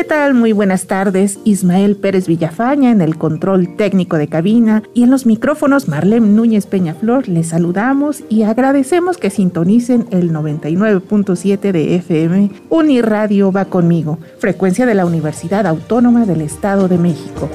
¿Qué 0.00 0.04
tal? 0.04 0.32
Muy 0.32 0.52
buenas 0.52 0.86
tardes. 0.86 1.38
Ismael 1.44 1.94
Pérez 1.94 2.26
Villafaña 2.26 2.90
en 2.90 3.02
el 3.02 3.18
control 3.18 3.76
técnico 3.76 4.16
de 4.16 4.28
cabina 4.28 4.82
y 4.94 5.02
en 5.02 5.10
los 5.10 5.26
micrófonos 5.26 5.88
Marlene 5.88 6.26
Núñez 6.26 6.64
Peñaflor. 6.64 7.28
Les 7.28 7.48
saludamos 7.48 8.24
y 8.30 8.44
agradecemos 8.44 9.18
que 9.18 9.28
sintonicen 9.28 10.06
el 10.10 10.32
99.7 10.32 11.72
de 11.72 11.96
FM 11.96 12.50
Uniradio 12.70 13.52
va 13.52 13.66
conmigo, 13.66 14.18
frecuencia 14.38 14.86
de 14.86 14.94
la 14.94 15.04
Universidad 15.04 15.66
Autónoma 15.66 16.24
del 16.24 16.40
Estado 16.40 16.88
de 16.88 16.96
México. 16.96 17.50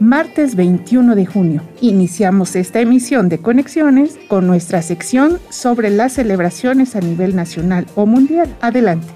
Martes 0.00 0.54
21 0.54 1.14
de 1.14 1.26
junio. 1.26 1.62
Iniciamos 1.82 2.56
esta 2.56 2.80
emisión 2.80 3.28
de 3.28 3.38
Conexiones 3.38 4.18
con 4.28 4.46
nuestra 4.46 4.80
sección 4.80 5.38
sobre 5.50 5.90
las 5.90 6.14
celebraciones 6.14 6.96
a 6.96 7.00
nivel 7.00 7.36
nacional 7.36 7.86
o 7.96 8.06
mundial. 8.06 8.48
Adelante. 8.62 9.06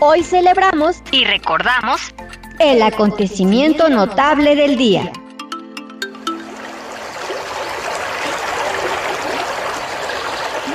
Hoy 0.00 0.24
celebramos 0.24 1.02
y 1.12 1.24
recordamos 1.24 2.00
el 2.58 2.82
acontecimiento 2.82 3.88
notable 3.88 4.56
del 4.56 4.76
día. 4.76 5.12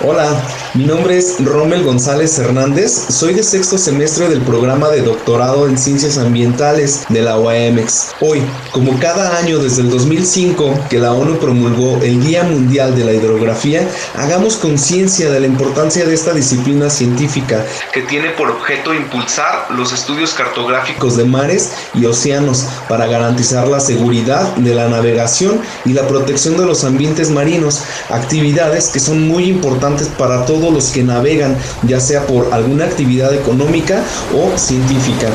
Hola, 0.06 0.38
mi 0.76 0.86
nombre 0.86 1.20
es 1.20 1.36
Rommel 1.46 1.84
González 1.84 2.40
Hernández, 2.40 2.92
soy 3.10 3.36
de 3.36 3.44
sexto 3.44 3.78
semestre 3.78 4.28
del 4.28 4.42
programa 4.42 4.90
de 4.90 5.04
doctorado 5.04 5.68
en 5.68 5.78
ciencias 5.78 6.18
ambientales 6.18 7.06
de 7.10 7.22
la 7.22 7.38
UAMX. 7.38 8.16
Hoy, 8.22 8.42
como 8.72 8.98
cada 8.98 9.38
año 9.38 9.60
desde 9.60 9.84
el 9.84 9.92
2005 9.92 10.86
que 10.90 10.98
la 10.98 11.14
ONU 11.14 11.38
promulgó 11.38 12.02
el 12.02 12.24
Día 12.24 12.44
Mundial 12.44 12.96
de 12.96 13.06
la 13.06 13.14
Hidrografía, 13.14 13.88
hagamos 14.16 14.56
conciencia 14.56 15.30
de 15.30 15.42
la 15.42 15.46
importancia 15.46 16.06
de 16.06 16.16
esta 16.16 16.34
disciplina 16.34 16.90
científica 16.90 17.64
que 17.94 18.02
tiene 18.02 18.32
por 18.32 18.50
objeto 18.50 18.96
impulsar 18.96 19.68
los 19.70 19.94
estudios 19.94 20.34
cartográficos 20.34 21.18
de 21.18 21.26
mares 21.26 21.72
y 21.94 22.06
océanos 22.06 22.66
para 22.90 23.06
garantizar 23.06 23.68
la 23.68 23.80
seguridad 23.80 24.56
de 24.56 24.74
la 24.74 24.88
navegación 24.88 25.62
y 25.86 25.94
la 25.94 26.08
protección 26.08 26.58
de 26.58 26.66
los 26.66 26.84
ambientes 26.84 27.30
marinos, 27.30 27.84
actividades 28.10 28.88
que 28.88 29.00
son 29.00 29.28
muy 29.28 29.44
importantes 29.44 30.08
para 30.08 30.48
todos 30.48 30.63
los 30.72 30.86
que 30.92 31.04
navegan, 31.04 31.58
ya 31.88 32.00
sea 32.00 32.26
por 32.28 32.54
alguna 32.54 32.86
actividad 32.86 33.34
económica 33.34 34.04
o 34.34 34.58
científica. 34.58 35.30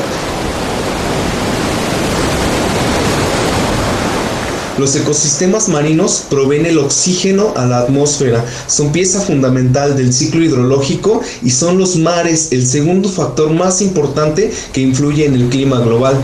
Los 4.79 4.95
ecosistemas 4.95 5.67
marinos 5.67 6.23
proveen 6.29 6.65
el 6.65 6.77
oxígeno 6.77 7.51
a 7.57 7.65
la 7.65 7.79
atmósfera, 7.79 8.45
son 8.67 8.93
pieza 8.93 9.19
fundamental 9.19 9.97
del 9.97 10.13
ciclo 10.13 10.41
hidrológico 10.41 11.21
y 11.43 11.49
son 11.49 11.77
los 11.77 11.97
mares 11.97 12.47
el 12.51 12.65
segundo 12.65 13.09
factor 13.09 13.49
más 13.49 13.81
importante 13.81 14.53
que 14.71 14.79
influye 14.79 15.25
en 15.25 15.33
el 15.33 15.49
clima 15.49 15.81
global. 15.81 16.15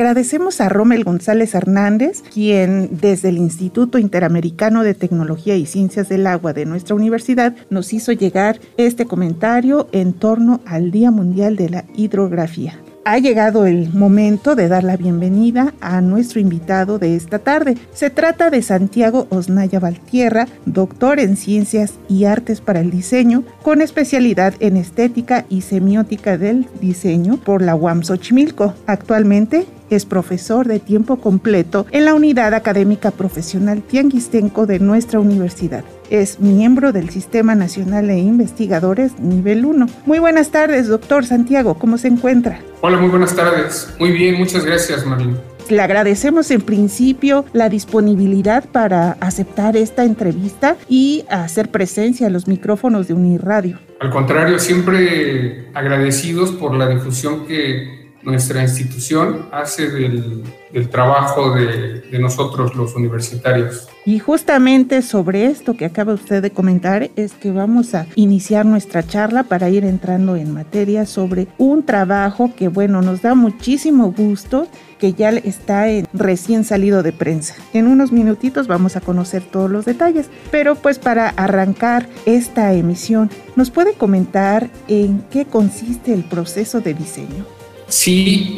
Agradecemos 0.00 0.62
a 0.62 0.70
Rommel 0.70 1.04
González 1.04 1.54
Hernández, 1.54 2.22
quien 2.32 2.88
desde 2.90 3.28
el 3.28 3.36
Instituto 3.36 3.98
Interamericano 3.98 4.82
de 4.82 4.94
Tecnología 4.94 5.56
y 5.56 5.66
Ciencias 5.66 6.08
del 6.08 6.26
Agua 6.26 6.54
de 6.54 6.64
nuestra 6.64 6.94
universidad 6.94 7.54
nos 7.68 7.92
hizo 7.92 8.10
llegar 8.12 8.60
este 8.78 9.04
comentario 9.04 9.88
en 9.92 10.14
torno 10.14 10.62
al 10.64 10.90
Día 10.90 11.10
Mundial 11.10 11.54
de 11.56 11.68
la 11.68 11.84
Hidrografía 11.94 12.80
ha 13.04 13.18
llegado 13.18 13.66
el 13.66 13.92
momento 13.92 14.54
de 14.54 14.68
dar 14.68 14.84
la 14.84 14.96
bienvenida 14.96 15.72
a 15.80 16.00
nuestro 16.00 16.38
invitado 16.38 16.98
de 16.98 17.16
esta 17.16 17.38
tarde. 17.38 17.76
Se 17.92 18.10
trata 18.10 18.50
de 18.50 18.62
Santiago 18.62 19.26
Osnaya 19.30 19.80
Valtierra, 19.80 20.46
doctor 20.66 21.18
en 21.18 21.36
Ciencias 21.36 21.94
y 22.08 22.26
Artes 22.26 22.60
para 22.60 22.80
el 22.80 22.90
Diseño, 22.90 23.42
con 23.62 23.80
especialidad 23.80 24.54
en 24.60 24.76
Estética 24.76 25.46
y 25.48 25.62
Semiótica 25.62 26.36
del 26.38 26.68
Diseño 26.80 27.38
por 27.38 27.62
la 27.62 27.74
UAM 27.74 28.02
Xochimilco. 28.02 28.74
Actualmente 28.86 29.66
es 29.90 30.06
profesor 30.06 30.66
de 30.66 30.78
tiempo 30.78 31.16
completo 31.16 31.86
en 31.90 32.04
la 32.04 32.14
Unidad 32.14 32.54
Académica 32.54 33.10
Profesional 33.10 33.82
Tianguistenco 33.82 34.66
de 34.66 34.78
nuestra 34.78 35.20
universidad. 35.20 35.84
Es 36.08 36.40
miembro 36.40 36.92
del 36.92 37.10
Sistema 37.10 37.54
Nacional 37.54 38.06
de 38.06 38.18
Investigadores 38.18 39.18
Nivel 39.20 39.64
1. 39.64 39.86
Muy 40.06 40.18
buenas 40.18 40.50
tardes, 40.50 40.88
doctor 40.88 41.26
Santiago. 41.26 41.74
¿Cómo 41.74 41.98
se 41.98 42.08
encuentra? 42.08 42.60
Hola, 42.80 42.98
muy 42.98 43.10
buenas 43.10 43.36
tardes. 43.36 43.92
Muy 43.98 44.12
bien, 44.12 44.36
muchas 44.36 44.64
gracias, 44.64 45.04
Marín. 45.04 45.36
Le 45.68 45.80
agradecemos 45.82 46.50
en 46.50 46.62
principio 46.62 47.44
la 47.52 47.68
disponibilidad 47.68 48.64
para 48.64 49.12
aceptar 49.20 49.76
esta 49.76 50.04
entrevista 50.04 50.76
y 50.88 51.24
hacer 51.30 51.70
presencia 51.70 52.26
a 52.26 52.30
los 52.30 52.48
micrófonos 52.48 53.06
de 53.06 53.14
Unirradio. 53.14 53.78
Al 54.00 54.10
contrario, 54.10 54.58
siempre 54.58 55.68
agradecidos 55.74 56.50
por 56.50 56.74
la 56.74 56.88
difusión 56.88 57.46
que 57.46 57.99
nuestra 58.22 58.62
institución 58.62 59.46
hace 59.52 59.90
del, 59.90 60.42
trabajo 60.90 61.54
de, 61.54 62.00
de, 62.00 62.18
nosotros 62.18 62.74
los 62.74 62.94
universitarios. 62.94 63.88
Y 64.04 64.18
justamente 64.18 65.02
sobre 65.02 65.46
esto 65.46 65.76
que 65.76 65.84
acaba 65.84 66.14
usted 66.14 66.42
de 66.42 66.50
comentar 66.50 67.10
es 67.16 67.32
que 67.32 67.50
vamos 67.50 67.94
a 67.94 68.06
iniciar 68.14 68.66
nuestra 68.66 69.02
charla 69.02 69.44
para 69.44 69.68
ir 69.68 69.84
entrando 69.84 70.36
en 70.36 70.52
materia 70.52 71.06
sobre 71.06 71.48
un 71.58 71.84
trabajo 71.84 72.52
que 72.56 72.68
bueno, 72.68 73.02
nos 73.02 73.22
da 73.22 73.34
muchísimo 73.34 74.12
gusto 74.12 74.68
que 74.98 75.14
ya 75.14 75.30
está 75.30 75.88
en, 75.88 76.06
recién 76.12 76.64
salido 76.64 77.02
de 77.02 77.12
prensa. 77.12 77.54
En 77.72 77.88
unos 77.88 78.12
minutitos 78.12 78.68
vamos 78.68 78.96
a 78.96 79.00
conocer 79.00 79.42
todos 79.42 79.70
los 79.70 79.86
detalles, 79.86 80.26
pero 80.50 80.76
pues 80.76 80.98
para 80.98 81.30
arrancar 81.30 82.08
esta 82.26 82.72
emisión, 82.74 83.30
¿nos 83.56 83.70
puede 83.70 83.94
comentar 83.94 84.70
en 84.86 85.24
qué 85.30 85.46
consiste 85.46 86.12
el 86.12 86.22
proceso 86.22 86.80
de 86.80 86.94
diseño? 86.94 87.59
Sí, 87.90 88.54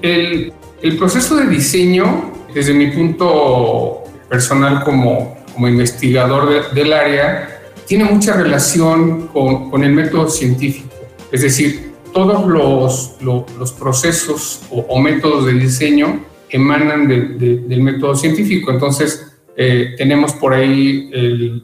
el, 0.00 0.52
proceso 0.98 1.36
de 1.36 1.46
diseño, 1.46 2.32
desde 2.54 2.72
mi 2.72 2.86
punto 2.88 4.04
personal 4.28 4.82
como, 4.82 5.36
investigador 5.58 6.72
del 6.74 6.92
área, 6.92 7.60
tiene 7.86 8.04
mucha 8.04 8.32
relación 8.34 9.28
con, 9.28 9.84
el 9.84 9.92
método 9.92 10.28
científico. 10.28 10.88
Es 11.30 11.42
decir, 11.42 11.92
todos 12.12 12.46
los, 13.20 13.72
procesos 13.72 14.62
o, 14.70 14.98
métodos 14.98 15.44
de 15.44 15.52
diseño 15.52 16.24
emanan 16.48 17.06
del 17.06 17.82
método 17.82 18.14
científico. 18.14 18.70
Entonces, 18.70 19.30
eh, 19.56 19.94
tenemos 19.98 20.32
por 20.32 20.54
ahí 20.54 21.10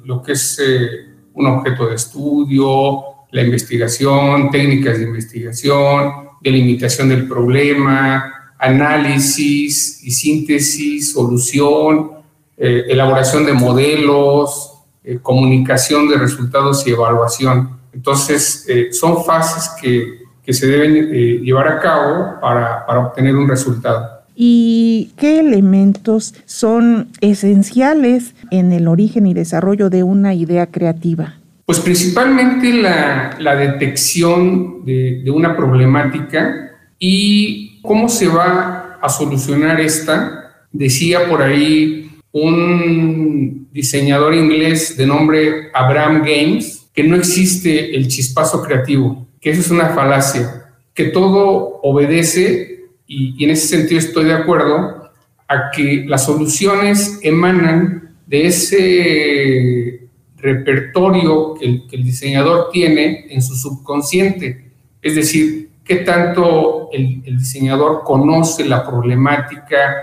lo 0.05 0.23
que 0.23 0.32
es 0.32 0.61
eh, 0.62 1.06
un 1.32 1.46
objeto 1.46 1.88
de 1.88 1.94
estudio, 1.94 3.03
la 3.32 3.43
investigación, 3.43 4.50
técnicas 4.50 4.99
de 4.99 5.05
investigación, 5.05 6.30
delimitación 6.41 7.09
del 7.09 7.29
problema, 7.29 8.55
análisis 8.59 10.03
y 10.05 10.11
síntesis, 10.11 11.13
solución, 11.13 12.11
eh, 12.57 12.85
elaboración 12.89 13.47
de 13.47 13.55
modelos, 13.55 14.75
eh, 15.03 15.19
comunicación 15.23 16.09
de 16.09 16.19
resultados 16.19 16.87
y 16.87 16.91
evaluación. 16.91 17.81
Entonces, 17.93 18.67
eh, 18.69 18.93
son 18.93 19.25
fases 19.25 19.71
que, 19.81 20.21
que 20.45 20.53
se 20.53 20.67
deben 20.67 21.11
llevar 21.43 21.69
a 21.69 21.81
cabo 21.81 22.41
para, 22.41 22.85
para 22.87 23.01
obtener 23.07 23.35
un 23.35 23.49
resultado. 23.49 24.21
¿Y 24.35 25.13
qué 25.17 25.41
elementos 25.41 26.35
son 26.47 27.09
esenciales 27.21 28.35
en 28.51 28.73
el 28.73 28.89
origen 28.89 29.27
y 29.27 29.35
desarrollo 29.35 29.91
de 29.91 30.03
una 30.03 30.35
idea 30.35 30.67
creativa? 30.67 31.40
Pues 31.70 31.78
principalmente 31.78 32.72
la, 32.72 33.37
la 33.38 33.55
detección 33.55 34.84
de, 34.84 35.22
una 35.31 35.56
problemática 35.56 36.72
y 36.99 37.81
cómo 37.81 38.08
se 38.08 38.26
va 38.26 38.99
a 39.00 39.08
solucionar 39.08 39.81
esta. 39.81 40.67
Decía 40.72 41.28
por 41.28 41.43
ahí 41.43 42.11
un 42.32 43.69
diseñador 43.70 44.34
inglés 44.34 44.96
de 44.96 45.06
nombre 45.06 45.70
Abraham 45.72 46.25
Games 46.25 46.88
que 46.93 47.05
no 47.05 47.14
existe 47.14 47.94
el 47.94 48.08
chispazo 48.08 48.64
creativo, 48.64 49.28
que 49.40 49.50
eso 49.50 49.61
es 49.61 49.70
una 49.70 49.90
falacia, 49.90 50.72
que 50.93 51.05
todo 51.05 51.78
obedece, 51.84 52.87
y 53.06 53.44
en 53.44 53.50
ese 53.50 53.69
sentido 53.69 54.00
estoy 54.00 54.25
de 54.25 54.34
acuerdo, 54.34 55.08
a 55.46 55.70
que 55.70 56.05
las 56.08 56.26
soluciones 56.26 57.20
emanan 57.22 58.17
de 58.26 58.46
ese 58.46 60.00
repertorio 60.41 61.55
que 61.55 61.85
el, 61.91 62.05
diseñador 62.05 62.71
tiene 62.73 63.27
en 63.31 63.43
su 63.43 63.55
subconsciente. 63.55 64.71
Es 65.03 65.15
decir, 65.15 65.71
qué 65.85 65.97
tanto 65.97 66.89
el, 66.93 67.23
diseñador 67.25 68.03
conoce 68.05 68.65
la 68.65 68.87
problemática, 68.87 69.97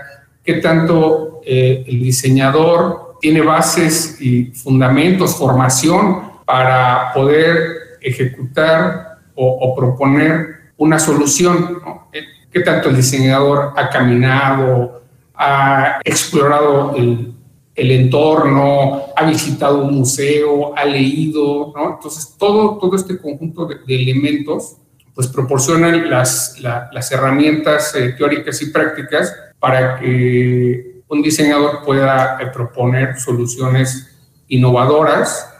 qué 0.44 0.54
tanto 0.54 1.40
eh, 1.44 1.84
el 1.86 2.02
diseñador 2.02 3.16
tiene 3.20 3.40
bases 3.40 4.20
y 4.20 4.46
fundamentos, 4.46 5.36
formación 5.36 6.22
para 6.44 7.12
poder 7.12 7.98
ejecutar 8.00 9.18
o, 9.34 9.46
o 9.46 9.74
proponer 9.74 10.72
una 10.76 10.98
solución. 10.98 11.80
¿no? 11.84 12.08
Eh, 12.12 12.24
¿Qué 12.50 12.60
tanto 12.60 12.88
el 12.88 12.96
diseñador 12.96 13.74
ha 13.76 13.90
caminado, 13.90 15.02
ha 15.34 16.00
explorado 16.04 16.94
el, 16.96 17.37
el, 17.78 17.90
entorno, 17.90 19.02
ha 19.16 19.24
visitado 19.24 19.84
un 19.84 19.94
museo, 19.94 20.76
ha 20.76 20.84
leído? 20.84 21.72
¿no? 21.74 21.94
Entonces, 21.94 22.34
todo, 22.38 22.78
todo 22.78 22.96
este 22.96 23.18
conjunto 23.18 23.66
de, 23.66 23.76
elementos 23.88 24.76
pues 25.14 25.26
proporcionan 25.26 26.08
las, 26.08 26.60
la, 26.60 26.88
las 26.92 27.10
herramientas 27.10 27.94
eh, 27.96 28.14
teóricas 28.16 28.62
y 28.62 28.70
prácticas 28.70 29.34
para 29.58 29.98
que 29.98 31.02
un 31.08 31.22
diseñador 31.22 31.84
pueda 31.84 32.38
eh, 32.40 32.46
proponer 32.52 33.18
soluciones 33.18 34.16
innovadoras 34.46 35.52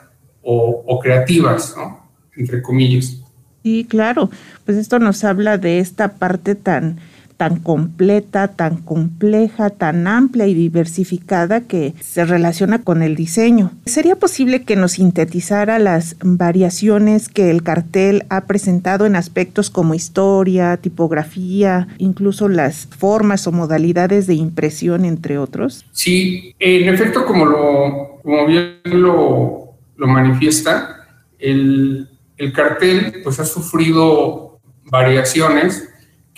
o, 0.42 0.84
o 0.86 1.00
creativas, 1.00 1.74
¿no? 1.76 2.08
entre 2.36 2.62
comillas. 2.62 3.16
Sí, 3.64 3.86
claro, 3.88 4.30
pues 4.64 4.78
esto 4.78 4.98
nos 4.98 5.24
habla 5.24 5.58
de 5.58 5.80
esta 5.80 6.12
parte 6.12 6.54
tan 6.54 7.00
tan 7.38 7.60
completa, 7.60 8.48
tan 8.48 8.78
compleja, 8.78 9.70
tan 9.70 10.08
amplia 10.08 10.48
y 10.48 10.54
diversificada 10.54 11.62
que 11.62 11.94
se 12.00 12.24
relaciona 12.24 12.82
con 12.82 13.00
el 13.00 13.14
diseño. 13.14 13.70
¿Sería 13.86 14.16
posible 14.16 14.64
que 14.64 14.74
nos 14.74 14.92
sintetizara 14.92 15.78
las 15.78 16.16
variaciones 16.20 17.28
que 17.28 17.50
el 17.50 17.62
cartel 17.62 18.24
ha 18.28 18.46
presentado 18.46 19.06
en 19.06 19.14
aspectos 19.14 19.70
como 19.70 19.94
historia, 19.94 20.76
tipografía, 20.78 21.86
incluso 21.98 22.48
las 22.48 22.88
formas 22.88 23.46
o 23.46 23.52
modalidades 23.52 24.26
de 24.26 24.34
impresión, 24.34 25.04
entre 25.04 25.38
otros? 25.38 25.86
Sí, 25.92 26.56
en 26.58 26.92
efecto, 26.92 27.24
como, 27.24 27.46
lo, 27.46 28.20
como 28.24 28.46
bien 28.46 28.80
lo, 28.82 29.74
lo 29.96 30.06
manifiesta, 30.08 31.06
el, 31.38 32.08
el 32.36 32.52
cartel 32.52 33.20
pues 33.22 33.38
ha 33.38 33.44
sufrido 33.44 34.58
variaciones 34.90 35.88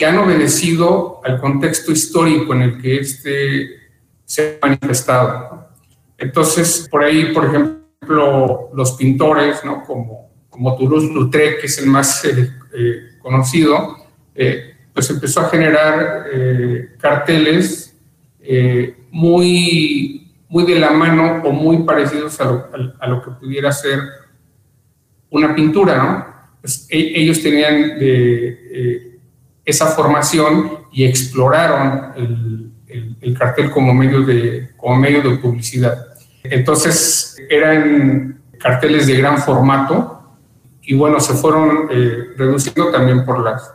que 0.00 0.06
han 0.06 0.16
obedecido 0.16 1.20
al 1.22 1.38
contexto 1.38 1.92
histórico 1.92 2.54
en 2.54 2.62
el 2.62 2.80
que 2.80 3.00
este 3.00 3.68
se 4.24 4.58
ha 4.62 4.66
manifestado. 4.66 5.68
Entonces, 6.16 6.88
por 6.90 7.04
ahí, 7.04 7.34
por 7.34 7.44
ejemplo, 7.44 8.70
los 8.72 8.92
pintores, 8.92 9.62
¿no? 9.62 9.84
como, 9.84 10.30
como 10.48 10.74
Toulouse-Lautrec, 10.78 11.60
que 11.60 11.66
es 11.66 11.78
el 11.80 11.88
más 11.88 12.24
eh, 12.24 12.50
eh, 12.72 13.18
conocido, 13.18 13.98
eh, 14.34 14.74
pues 14.94 15.10
empezó 15.10 15.40
a 15.40 15.50
generar 15.50 16.24
carteles 16.98 17.94
muy, 19.10 20.32
muy 20.48 20.64
de 20.64 20.78
la 20.78 20.92
mano 20.92 21.42
o 21.44 21.52
muy 21.52 21.82
parecidos 21.82 22.40
a 22.40 22.44
lo, 22.46 22.70
a, 22.98 23.06
lo 23.06 23.22
que 23.22 23.32
pudiera 23.32 23.70
ser 23.70 23.98
una 25.28 25.54
pintura, 25.54 25.96
¿no? 25.98 26.56
Pues, 26.62 26.86
e 26.88 27.20
ellos 27.20 27.42
tenían 27.42 27.98
esa 29.70 29.86
formación 29.86 30.80
y 30.92 31.04
exploraron 31.04 32.12
el, 32.16 32.72
el, 32.88 33.16
el, 33.20 33.38
cartel 33.38 33.70
como 33.70 33.94
medio, 33.94 34.22
de, 34.22 34.70
como 34.76 34.96
medio 34.96 35.22
de 35.22 35.36
publicidad. 35.36 36.06
Entonces 36.42 37.36
eran 37.48 38.40
carteles 38.58 39.06
de 39.06 39.16
gran 39.16 39.38
formato 39.38 40.20
y 40.82 40.94
bueno, 40.94 41.20
se 41.20 41.34
fueron 41.34 41.88
eh, 41.90 42.30
reduciendo 42.36 42.90
también 42.90 43.24
por 43.24 43.42
las, 43.42 43.72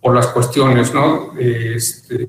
por 0.00 0.14
las 0.14 0.26
cuestiones 0.28 0.92
¿no? 0.92 1.32
este, 1.38 2.28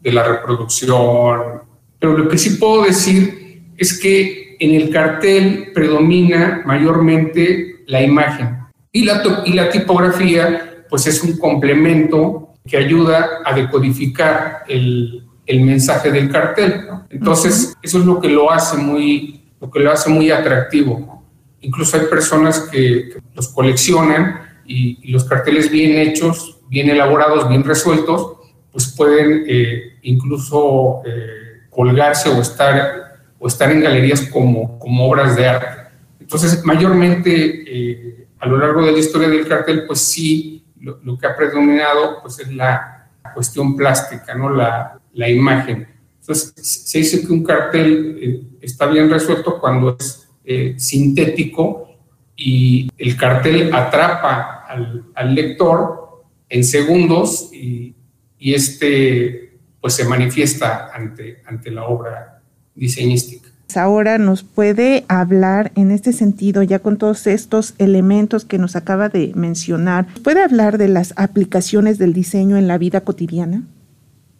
de 0.00 0.12
la 0.12 0.22
reproducción. 0.22 1.62
Pero 1.98 2.16
lo 2.16 2.28
que 2.28 2.38
sí 2.38 2.50
puedo 2.50 2.84
decir 2.84 3.72
es 3.76 3.98
que 3.98 4.56
en 4.60 4.74
el 4.74 4.90
cartel 4.90 5.72
predomina 5.74 6.62
mayormente 6.64 7.82
la 7.86 8.02
imagen 8.02 8.58
y 8.92 9.04
la, 9.04 9.22
y 9.44 9.54
la 9.54 9.68
tipografía 9.70 10.84
pues 10.88 11.06
es 11.06 11.22
un 11.22 11.38
complemento 11.38 12.51
que 12.66 12.76
ayuda 12.76 13.40
a 13.44 13.54
decodificar 13.54 14.64
el, 14.68 15.24
el 15.46 15.60
mensaje 15.62 16.10
del 16.10 16.30
cartel. 16.30 16.86
¿no? 16.86 17.06
Entonces, 17.10 17.54
uh 17.54 17.72
-huh. 17.72 17.78
eso 17.82 17.98
es 17.98 18.04
lo 18.04 18.20
que 18.20 18.28
lo 18.28 18.50
hace 18.50 18.76
muy, 18.76 19.50
lo 19.60 19.70
que 19.70 19.80
lo 19.80 19.90
hace 19.90 20.10
muy 20.10 20.30
atractivo. 20.30 21.00
¿no? 21.00 21.24
Incluso 21.60 21.98
hay 21.98 22.06
personas 22.06 22.60
que, 22.70 23.10
que 23.12 23.20
los 23.34 23.48
coleccionan 23.48 24.42
y, 24.64 24.98
y, 25.02 25.10
los 25.10 25.24
carteles 25.24 25.70
bien 25.70 25.96
hechos, 25.98 26.60
bien 26.68 26.88
elaborados, 26.88 27.48
bien 27.48 27.64
resueltos, 27.64 28.36
pues 28.72 28.94
pueden 28.96 29.44
eh, 29.46 29.98
incluso 30.02 31.02
eh, 31.04 31.66
colgarse 31.68 32.28
o 32.30 32.40
estar, 32.40 33.20
o 33.38 33.46
estar 33.46 33.70
en 33.70 33.82
galerías 33.82 34.22
como, 34.22 34.78
como 34.78 35.08
obras 35.08 35.36
de 35.36 35.46
arte. 35.46 35.82
Entonces, 36.18 36.64
mayormente 36.64 37.30
eh, 37.66 38.26
a 38.38 38.48
lo 38.48 38.58
largo 38.58 38.84
de 38.84 38.92
la 38.92 38.98
historia 38.98 39.28
del 39.28 39.46
cartel, 39.46 39.84
pues 39.86 40.00
sí 40.00 40.61
lo, 40.82 40.98
lo, 41.02 41.16
que 41.16 41.26
ha 41.26 41.36
predominado 41.36 42.20
pues 42.20 42.40
es 42.40 42.52
la 42.52 43.08
cuestión 43.34 43.76
plástica, 43.76 44.34
¿no? 44.34 44.50
la, 44.50 45.00
la 45.12 45.28
imagen. 45.28 45.88
Entonces, 46.20 46.52
se 46.56 46.98
dice 46.98 47.26
que 47.26 47.32
un 47.32 47.42
cartel 47.42 48.18
eh, 48.20 48.42
está 48.60 48.86
bien 48.86 49.08
resuelto 49.08 49.58
cuando 49.60 49.96
es 49.98 50.28
eh, 50.44 50.74
sintético 50.76 51.88
y 52.36 52.90
el 52.98 53.16
cartel 53.16 53.72
atrapa 53.72 54.64
al, 54.68 55.04
al 55.14 55.34
lector 55.34 56.24
en 56.48 56.64
segundos 56.64 57.50
y, 57.52 57.94
y, 58.38 58.54
este 58.54 59.58
pues 59.80 59.94
se 59.94 60.04
manifiesta 60.04 60.90
ante, 60.92 61.42
ante 61.44 61.70
la 61.70 61.84
obra 61.84 62.42
diseñística 62.74 63.51
ahora 63.76 64.18
nos 64.18 64.42
puede 64.42 65.04
hablar 65.08 65.72
en 65.74 65.90
este 65.90 66.12
sentido, 66.12 66.62
ya 66.62 66.78
con 66.78 66.98
todos 66.98 67.26
estos 67.26 67.74
elementos 67.78 68.44
que 68.44 68.58
nos 68.58 68.76
acaba 68.76 69.08
de 69.08 69.32
mencionar, 69.34 70.06
¿puede 70.22 70.42
hablar 70.42 70.78
de 70.78 70.88
las 70.88 71.12
aplicaciones 71.16 71.98
del 71.98 72.12
diseño 72.12 72.56
en 72.56 72.68
la 72.68 72.78
vida 72.78 73.02
cotidiana? 73.02 73.62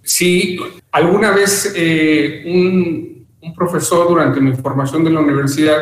Sí, 0.02 0.58
alguna 0.90 1.30
vez 1.30 1.72
eh, 1.76 2.42
un, 2.46 3.12
profesor 3.56 4.08
durante 4.08 4.40
mi 4.40 4.52
formación 4.54 5.04
de 5.04 5.10
la 5.10 5.20
universidad 5.20 5.78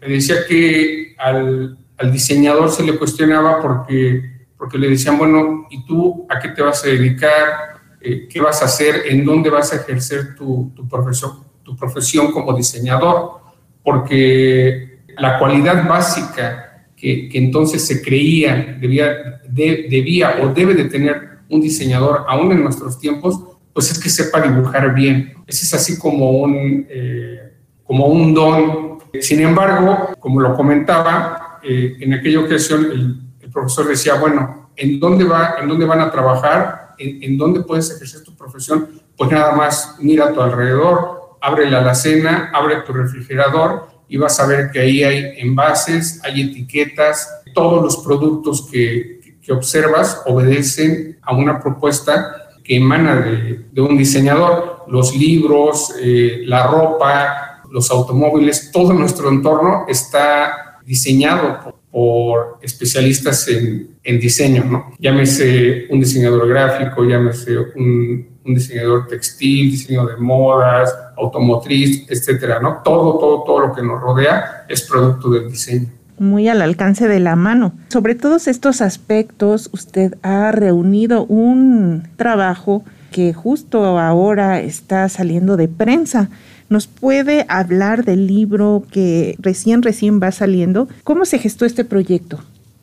me 0.00 0.08
decía 0.08 0.36
que 0.48 1.14
al, 1.16 1.78
al 1.96 2.12
diseñador 2.12 2.70
se 2.70 2.82
le 2.82 2.98
cuestionaba 2.98 3.62
porque, 3.62 4.22
porque 4.58 4.78
le 4.78 4.90
decían, 4.90 5.16
bueno, 5.16 5.66
¿y 5.70 5.84
tú 5.86 6.26
a 6.28 6.38
qué 6.38 6.48
te 6.48 6.62
vas 6.62 6.84
a 6.84 6.88
dedicar? 6.88 7.74
Eh, 8.00 8.28
¿Qué 8.28 8.40
vas 8.40 8.62
a 8.62 8.66
hacer? 8.66 9.02
¿En 9.06 9.24
dónde 9.24 9.48
vas 9.48 9.72
a 9.72 9.76
ejercer 9.76 10.34
tu, 10.34 10.72
tu 10.76 10.86
profesión? 10.88 11.44
Tu 11.64 11.76
profesión 11.76 12.30
como 12.30 12.52
diseñador, 12.52 13.40
porque 13.82 15.00
la 15.18 15.38
cualidad 15.38 15.88
básica 15.88 16.86
que, 16.96 17.30
entonces 17.34 17.86
se 17.86 18.02
creía 18.02 18.78
debía, 18.80 19.40
de, 19.48 20.40
o 20.42 20.48
debe 20.48 20.74
de 20.74 20.84
tener 20.84 21.34
un 21.50 21.60
diseñador, 21.60 22.24
aún 22.28 22.52
en 22.52 22.62
nuestros 22.62 22.98
tiempos, 22.98 23.40
pues 23.72 23.90
es 23.90 23.98
que 23.98 24.08
sepa 24.08 24.40
dibujar 24.40 24.94
bien. 24.94 25.34
Ese 25.46 25.66
es 25.66 25.74
así 25.74 25.98
como 25.98 26.30
un, 26.30 26.86
eh, 26.88 27.52
como 27.84 28.06
un 28.06 28.32
don. 28.32 28.98
Sin 29.20 29.40
embargo, 29.40 30.10
como 30.18 30.40
lo 30.40 30.54
comentaba, 30.54 31.60
eh, 31.62 31.96
en 32.00 32.14
aquella 32.14 32.40
ocasión 32.40 32.86
el, 32.90 33.20
profesor 33.52 33.86
decía, 33.86 34.14
bueno, 34.14 34.70
¿en 34.74 34.98
dónde, 34.98 35.22
va, 35.22 35.56
¿en 35.60 35.68
dónde 35.68 35.84
van 35.84 36.00
a 36.00 36.10
trabajar? 36.10 36.94
¿En, 36.98 37.22
¿En, 37.22 37.38
dónde 37.38 37.60
puedes 37.60 37.88
ejercer 37.94 38.22
tu 38.24 38.34
profesión? 38.34 38.88
Pues 39.16 39.30
nada 39.30 39.54
más 39.54 39.96
mira 40.00 40.26
a 40.26 40.32
tu 40.32 40.40
alrededor, 40.40 41.23
abre 41.44 41.70
la 41.70 41.80
alacena, 41.80 42.50
abre 42.54 42.76
tu 42.86 42.92
refrigerador 42.94 43.86
y 44.08 44.16
vas 44.16 44.40
a 44.40 44.46
ver 44.46 44.70
que 44.72 44.80
ahí 44.80 45.04
hay 45.04 45.38
envases, 45.38 46.20
hay 46.24 46.40
etiquetas, 46.40 47.42
todos 47.52 47.82
los 47.82 47.98
productos 47.98 48.66
que, 48.70 49.20
que 49.42 49.52
observas 49.52 50.22
obedecen 50.24 51.18
a 51.20 51.34
una 51.34 51.60
propuesta 51.60 52.48
que 52.64 52.76
emana 52.76 53.16
de, 53.16 53.66
de 53.70 53.80
un 53.82 53.98
diseñador. 53.98 54.84
Los 54.88 55.14
libros, 55.14 55.94
eh, 56.00 56.44
la 56.46 56.66
ropa, 56.66 57.62
los 57.70 57.90
automóviles, 57.90 58.70
todo 58.72 58.94
nuestro 58.94 59.28
entorno 59.28 59.84
está 59.86 60.80
diseñado 60.86 61.74
por, 61.90 62.58
especialistas 62.62 63.46
en, 63.48 63.98
en, 64.02 64.18
diseño, 64.18 64.64
¿no? 64.64 64.92
Llámese 64.98 65.86
un 65.90 66.00
diseñador 66.00 66.48
gráfico, 66.48 67.04
llámese 67.04 67.56
un, 67.76 68.33
un, 68.44 68.54
diseñador 68.54 69.06
textil, 69.06 69.70
diseño 69.70 70.06
de 70.06 70.16
modas, 70.16 70.94
automotriz, 71.16 72.06
etcétera, 72.08 72.60
¿no? 72.60 72.80
Todo, 72.84 73.18
todo, 73.18 73.42
todo 73.44 73.60
lo 73.60 73.74
que 73.74 73.82
nos 73.82 74.00
rodea 74.00 74.66
es 74.68 74.82
producto 74.82 75.30
del 75.30 75.50
diseño 75.50 75.88
muy 76.18 76.48
al 76.48 76.62
alcance 76.62 77.08
de 77.08 77.20
la 77.20 77.36
mano. 77.36 77.72
Sobre 77.88 78.14
todos 78.14 78.46
estos 78.46 78.80
aspectos, 78.80 79.68
usted 79.72 80.14
ha 80.22 80.52
reunido 80.52 81.24
un 81.26 82.04
trabajo 82.16 82.84
que 83.10 83.32
justo 83.32 83.98
ahora 83.98 84.60
está 84.60 85.08
saliendo 85.08 85.56
de 85.56 85.68
prensa. 85.68 86.30
¿Nos 86.68 86.86
puede 86.86 87.46
hablar 87.48 88.04
del 88.04 88.26
libro 88.26 88.84
que 88.90 89.36
recién, 89.38 89.82
recién 89.82 90.20
va 90.20 90.32
saliendo? 90.32 90.88
¿Cómo 91.04 91.24
se 91.24 91.38
gestó 91.38 91.64
este 91.64 91.84
proyecto? 91.84 92.40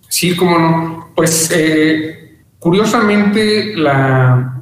Sí, 0.08 0.36
cómo 0.36 0.60
no. 0.60 1.08
Pues 1.16 1.52
eh, 1.54 2.40
curiosamente 2.60 3.76
la, 3.76 4.61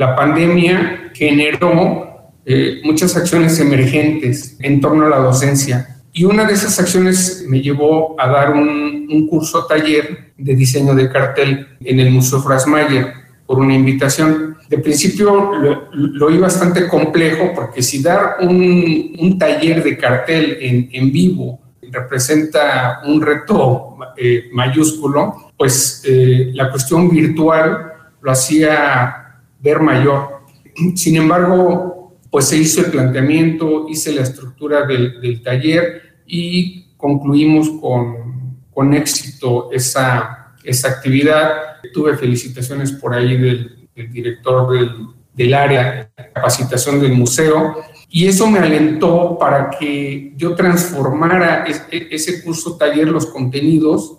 la, 0.00 0.16
pandemia 0.16 1.10
generó 1.14 2.32
eh, 2.44 2.80
muchas 2.84 3.16
acciones 3.16 3.60
emergentes 3.60 4.56
en 4.60 4.80
torno 4.80 5.06
a 5.06 5.10
la 5.10 5.18
docencia 5.18 6.00
y 6.12 6.24
una 6.24 6.44
de 6.44 6.54
esas 6.54 6.78
acciones 6.80 7.44
me 7.46 7.60
llevó 7.60 8.20
a 8.20 8.28
dar 8.28 8.52
un, 8.52 9.28
curso 9.28 9.66
taller 9.66 10.32
de 10.36 10.54
diseño 10.54 10.94
de 10.94 11.08
cartel 11.08 11.68
en 11.84 12.00
el 12.00 12.10
Museo 12.10 12.40
Frasmayer 12.40 13.12
por 13.46 13.58
una 13.58 13.74
invitación. 13.74 14.56
De 14.68 14.78
principio 14.78 15.52
lo, 15.92 16.26
vi 16.28 16.38
bastante 16.38 16.88
complejo 16.88 17.52
porque 17.54 17.82
si 17.82 18.02
dar 18.02 18.36
un, 18.40 19.36
taller 19.38 19.84
de 19.84 19.96
cartel 19.96 20.58
en, 20.60 20.88
en, 20.92 21.12
vivo 21.12 21.60
representa 21.92 23.00
un 23.04 23.20
reto 23.20 23.96
eh, 24.16 24.48
mayúsculo, 24.52 25.52
pues 25.56 26.02
eh, 26.06 26.50
la 26.54 26.70
cuestión 26.70 27.10
virtual 27.10 27.92
lo 28.20 28.30
hacía 28.30 29.19
ver 29.60 29.80
mayor. 29.80 30.40
Sin 30.94 31.16
embargo, 31.16 32.16
pues 32.30 32.46
se 32.46 32.56
hizo 32.56 32.80
el 32.80 32.90
planteamiento, 32.90 33.88
hice 33.88 34.12
la 34.12 34.22
estructura 34.22 34.86
del, 34.86 35.20
del 35.20 35.42
taller 35.42 36.02
y 36.26 36.94
concluimos 36.96 37.68
con, 37.80 38.56
con 38.72 38.94
éxito 38.94 39.70
esa, 39.72 40.54
esa, 40.62 40.88
actividad. 40.88 41.80
Tuve 41.92 42.16
felicitaciones 42.16 42.92
por 42.92 43.14
ahí 43.14 43.36
del, 43.36 43.88
director 43.94 44.72
del, 44.72 44.90
del, 45.34 45.54
área 45.54 46.10
de 46.16 46.32
capacitación 46.32 47.00
del 47.00 47.12
museo 47.12 47.76
y 48.08 48.26
eso 48.26 48.46
me 48.46 48.60
alentó 48.60 49.36
para 49.38 49.70
que 49.70 50.32
yo 50.36 50.54
transformara 50.54 51.64
ese 51.90 52.42
curso 52.42 52.76
taller, 52.76 53.08
los 53.08 53.26
contenidos, 53.26 54.18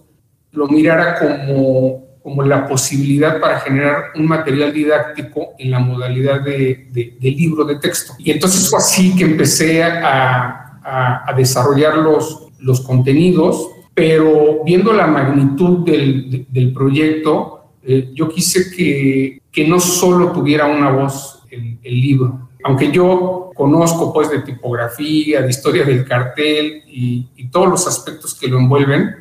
lo 0.52 0.68
mirara 0.68 1.18
como 1.18 2.01
como 2.22 2.44
la 2.44 2.68
posibilidad 2.68 3.40
para 3.40 3.60
generar 3.60 4.12
un 4.16 4.28
material 4.28 4.72
didáctico 4.72 5.54
en 5.58 5.72
la 5.72 5.80
modalidad 5.80 6.42
de, 6.42 6.88
de, 6.92 7.16
de 7.20 7.32
libro 7.32 7.66
de 7.66 7.78
texto. 7.78 8.14
Y 8.20 8.32
entonces 8.32 8.70
fue 8.70 8.80
así 8.80 9.16
que 9.16 9.24
empecé 9.24 9.84
a, 9.84 10.80
a, 10.84 11.30
a 11.30 11.34
desarrollar 11.34 11.98
los, 11.98 12.48
los, 12.60 12.82
contenidos, 12.82 13.70
pero 13.94 14.64
viendo 14.64 14.94
la 14.94 15.08
magnitud 15.08 15.80
del, 15.86 16.46
del 16.48 16.74
proyecto, 16.74 17.66
eh, 17.84 18.12
yo 18.14 18.30
quise 18.30 18.70
que, 18.70 19.42
que, 19.52 19.68
no 19.68 19.80
solo 19.80 20.32
tuviera 20.32 20.68
una 20.68 20.92
voz 20.92 21.42
el, 21.50 21.80
el, 21.82 22.02
libro, 22.02 22.50
aunque 22.64 22.92
yo 22.92 23.50
conozco 23.56 24.14
pues 24.14 24.30
de 24.30 24.42
tipografía, 24.42 25.42
de 25.42 25.50
historia 25.50 25.84
del 25.84 26.06
cartel 26.06 26.84
y, 26.88 27.28
y 27.36 27.48
todos 27.48 27.68
los 27.68 27.88
aspectos 27.88 28.36
que 28.36 28.48
lo 28.48 28.60
envuelven, 28.60 29.16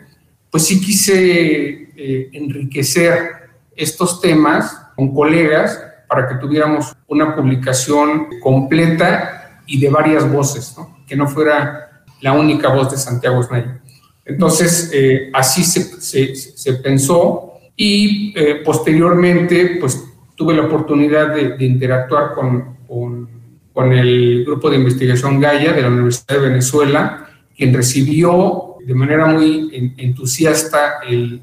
pues 0.50 0.66
sí 0.66 0.80
quise 0.80 1.90
eh, 2.02 2.30
enriquecer 2.33 3.50
estos 3.76 4.23
temas 4.23 4.75
con 4.97 5.12
colegas 5.14 5.78
para 6.09 6.26
que 6.26 6.37
tuviéramos 6.37 6.97
una 7.09 7.37
publicación 7.37 8.26
completa 8.42 9.61
y 9.66 9.78
de 9.78 9.90
varias 9.90 10.26
voces, 10.33 10.75
que 11.07 11.14
no 11.14 11.28
fuera 11.28 12.04
la 12.23 12.33
única 12.33 12.69
voz 12.69 12.90
de 12.90 12.97
Santiago 12.97 13.42
Snaya. 13.42 13.83
Entonces, 14.25 14.90
eh, 14.95 15.30
así 15.35 15.62
se, 15.62 16.73
pensó 16.83 17.52
y 17.76 18.33
eh, 18.35 18.62
posteriormente, 18.64 19.76
pues 19.78 20.02
tuve 20.37 20.54
la 20.54 20.62
oportunidad 20.62 21.35
de, 21.35 21.50
de 21.59 21.64
interactuar 21.66 22.33
con, 22.33 22.78
con, 22.88 23.28
con, 23.75 23.92
el 23.92 24.47
grupo 24.47 24.71
de 24.71 24.76
investigación 24.76 25.38
Gaia 25.38 25.75
de 25.75 25.83
la 25.83 25.88
Universidad 25.88 26.40
de 26.40 26.49
Venezuela, 26.49 27.28
quien 27.54 27.75
recibió 27.75 28.70
de 28.91 28.97
manera 28.97 29.25
muy 29.27 29.95
entusiasta 29.99 30.99
el, 31.09 31.41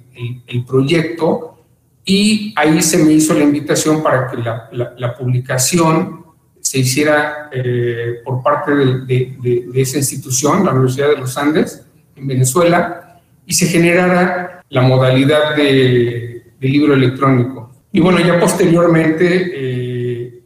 el, 0.47 0.65
proyecto 0.65 1.63
y 2.03 2.53
ahí 2.57 2.81
se 2.81 2.97
me 2.97 3.13
hizo 3.13 3.33
la 3.33 3.45
invitación 3.45 4.03
para 4.03 4.29
que 4.29 4.35
la, 4.35 4.69
la, 4.73 5.15
publicación 5.15 6.25
se 6.59 6.79
hiciera 6.79 7.49
eh, 7.53 8.15
por 8.25 8.43
parte 8.43 8.75
de, 8.75 9.37
de, 9.41 9.81
esa 9.81 9.97
institución, 9.97 10.65
la 10.65 10.71
Universidad 10.71 11.11
de 11.11 11.19
los 11.19 11.37
Andes, 11.37 11.85
en 12.17 12.27
Venezuela, 12.27 13.21
y 13.45 13.53
se 13.53 13.67
generara 13.67 14.61
la 14.67 14.81
modalidad 14.81 15.55
de, 15.55 16.51
de 16.59 16.67
libro 16.67 16.95
electrónico. 16.95 17.71
Y 17.93 18.01
bueno, 18.01 18.19
ya 18.19 18.37
posteriormente 18.41 19.51
eh, 19.55 20.43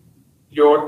yo 0.51 0.87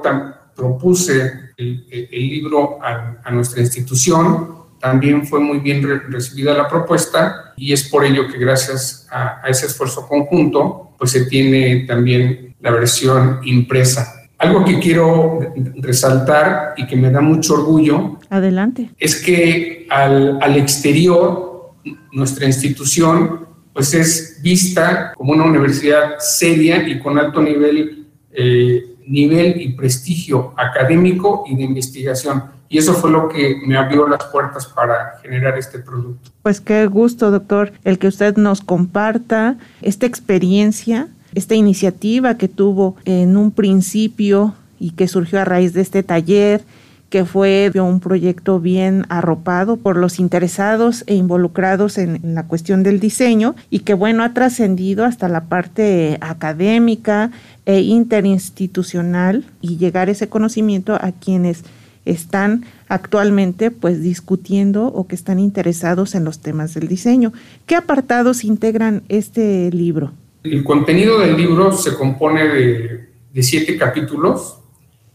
propuse 0.55 1.53
el, 1.57 1.87
el 1.89 2.29
libro 2.29 2.77
a, 2.83 3.19
a 3.23 3.31
nuestra 3.31 3.61
institución, 3.61 4.62
también 4.83 5.25
fue 5.25 5.39
muy 5.39 5.59
bien 5.59 5.81
re 5.81 5.99
recibida 6.09 6.53
la 6.53 6.67
propuesta 6.67 7.53
y 7.55 7.71
es 7.71 7.87
por 7.87 8.03
ello 8.03 8.27
que 8.27 8.37
gracias 8.37 9.07
a, 9.09 9.39
a, 9.41 9.47
ese 9.47 9.67
esfuerzo 9.67 10.05
conjunto, 10.09 10.91
pues 10.99 11.11
se 11.11 11.23
tiene 11.27 11.85
también 11.87 12.53
la 12.59 12.71
versión 12.71 13.39
impresa. 13.45 14.27
Algo 14.37 14.65
que 14.65 14.79
quiero 14.79 15.39
resaltar 15.77 16.73
y 16.75 16.85
que 16.85 16.97
me 16.97 17.09
da 17.09 17.21
mucho 17.21 17.53
orgullo. 17.53 18.19
Adelante. 18.29 18.89
Es 18.99 19.23
que 19.23 19.87
al, 19.89 20.37
al 20.41 20.57
exterior, 20.57 21.75
nuestra 22.11 22.45
institución, 22.45 23.47
pues 23.71 23.93
es 23.93 24.41
vista 24.43 25.13
como 25.15 25.31
una 25.31 25.45
universidad 25.45 26.15
seria 26.19 26.85
y 26.85 26.99
con 26.99 27.17
alto 27.17 27.41
nivel, 27.41 28.05
eh, 28.33 28.83
nivel 29.07 29.61
y 29.61 29.69
prestigio 29.69 30.53
académico 30.57 31.45
y 31.47 31.55
de 31.55 31.63
investigación 31.63 32.43
y 32.73 32.79
eso 32.79 32.95
fue 32.95 33.11
lo 33.11 33.29
que 33.29 33.61
me 33.67 33.77
abrió 33.77 34.07
las 34.07 34.23
puertas 34.23 34.65
para 34.65 35.19
generar 35.21 35.55
este 35.59 35.77
producto. 35.77 36.31
Pues 36.41 36.59
qué 36.59 36.87
gusto, 36.87 37.29
doctor, 37.29 37.71
el 37.83 37.99
que 37.99 38.07
usted 38.07 38.35
nos 38.37 38.61
comparta 38.61 39.57
esta 39.83 40.07
experiencia, 40.07 41.07
esta 41.35 41.53
iniciativa 41.53 42.35
que 42.35 42.47
tuvo 42.47 42.95
en 43.05 43.37
un 43.37 43.51
principio 43.51 44.55
y 44.79 44.89
que 44.89 45.07
surgió 45.07 45.39
a 45.39 45.45
raíz 45.45 45.73
de 45.73 45.81
este 45.81 46.01
taller 46.01 46.63
que 47.11 47.25
fue 47.25 47.71
un 47.75 47.99
proyecto 47.99 48.59
bien 48.59 49.05
arropado 49.07 49.77
por 49.77 49.95
los 49.95 50.19
interesados 50.19 51.03
e 51.05 51.13
involucrados 51.13 51.99
en, 51.99 52.15
en 52.23 52.33
la 52.33 52.47
cuestión 52.47 52.81
del 52.81 52.99
diseño 52.99 53.53
y 53.69 53.81
que 53.81 53.93
bueno 53.93 54.23
ha 54.23 54.33
trascendido 54.33 55.05
hasta 55.05 55.29
la 55.29 55.41
parte 55.41 56.17
académica 56.21 57.29
e 57.67 57.81
interinstitucional 57.81 59.45
y 59.61 59.77
llegar 59.77 60.09
ese 60.09 60.27
conocimiento 60.27 60.95
a 60.95 61.11
quienes 61.11 61.63
están 62.05 62.65
actualmente 62.87 63.71
pues 63.71 64.01
discutiendo 64.01 64.87
o 64.87 65.07
que 65.07 65.15
están 65.15 65.39
interesados 65.39 66.15
en 66.15 66.23
los 66.23 66.39
temas 66.39 66.73
del 66.73 66.87
diseño. 66.87 67.33
¿Qué 67.65 67.75
apartados 67.75 68.43
integran 68.43 69.03
este 69.09 69.71
libro? 69.71 70.11
El 70.43 70.63
contenido 70.63 71.19
del 71.19 71.37
libro 71.37 71.71
se 71.71 71.95
compone 71.95 72.47
de, 72.47 73.43
siete 73.43 73.77
capítulos. 73.77 74.59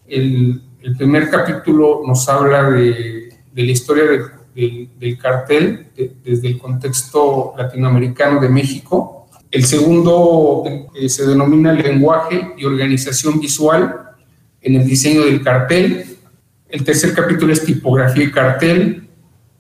El, 0.07 0.63
primer 0.97 1.29
capítulo 1.29 2.03
nos 2.07 2.29
habla 2.31 2.71
de, 2.71 3.35
la 3.55 3.63
historia 3.63 4.05
de, 4.55 4.89
del 4.99 5.19
cartel 5.19 5.89
desde 6.25 6.49
el 6.49 6.59
contexto 6.59 7.53
latinoamericano 7.59 8.41
de 8.41 8.49
México. 8.49 9.29
El 9.51 9.65
segundo 9.65 10.65
eh, 10.95 11.09
se 11.09 11.27
denomina 11.27 11.73
lenguaje 11.73 12.55
y 12.57 12.65
organización 12.65 13.39
visual 13.39 13.95
en 14.63 14.77
el 14.77 14.87
diseño 14.87 15.25
del 15.25 15.43
cartel 15.43 16.18
el 16.69 16.85
tercer 16.85 17.15
capítulo 17.15 17.53
es 17.53 17.65
tipografía 17.65 18.25
y 18.25 18.31
cartel. 18.31 19.09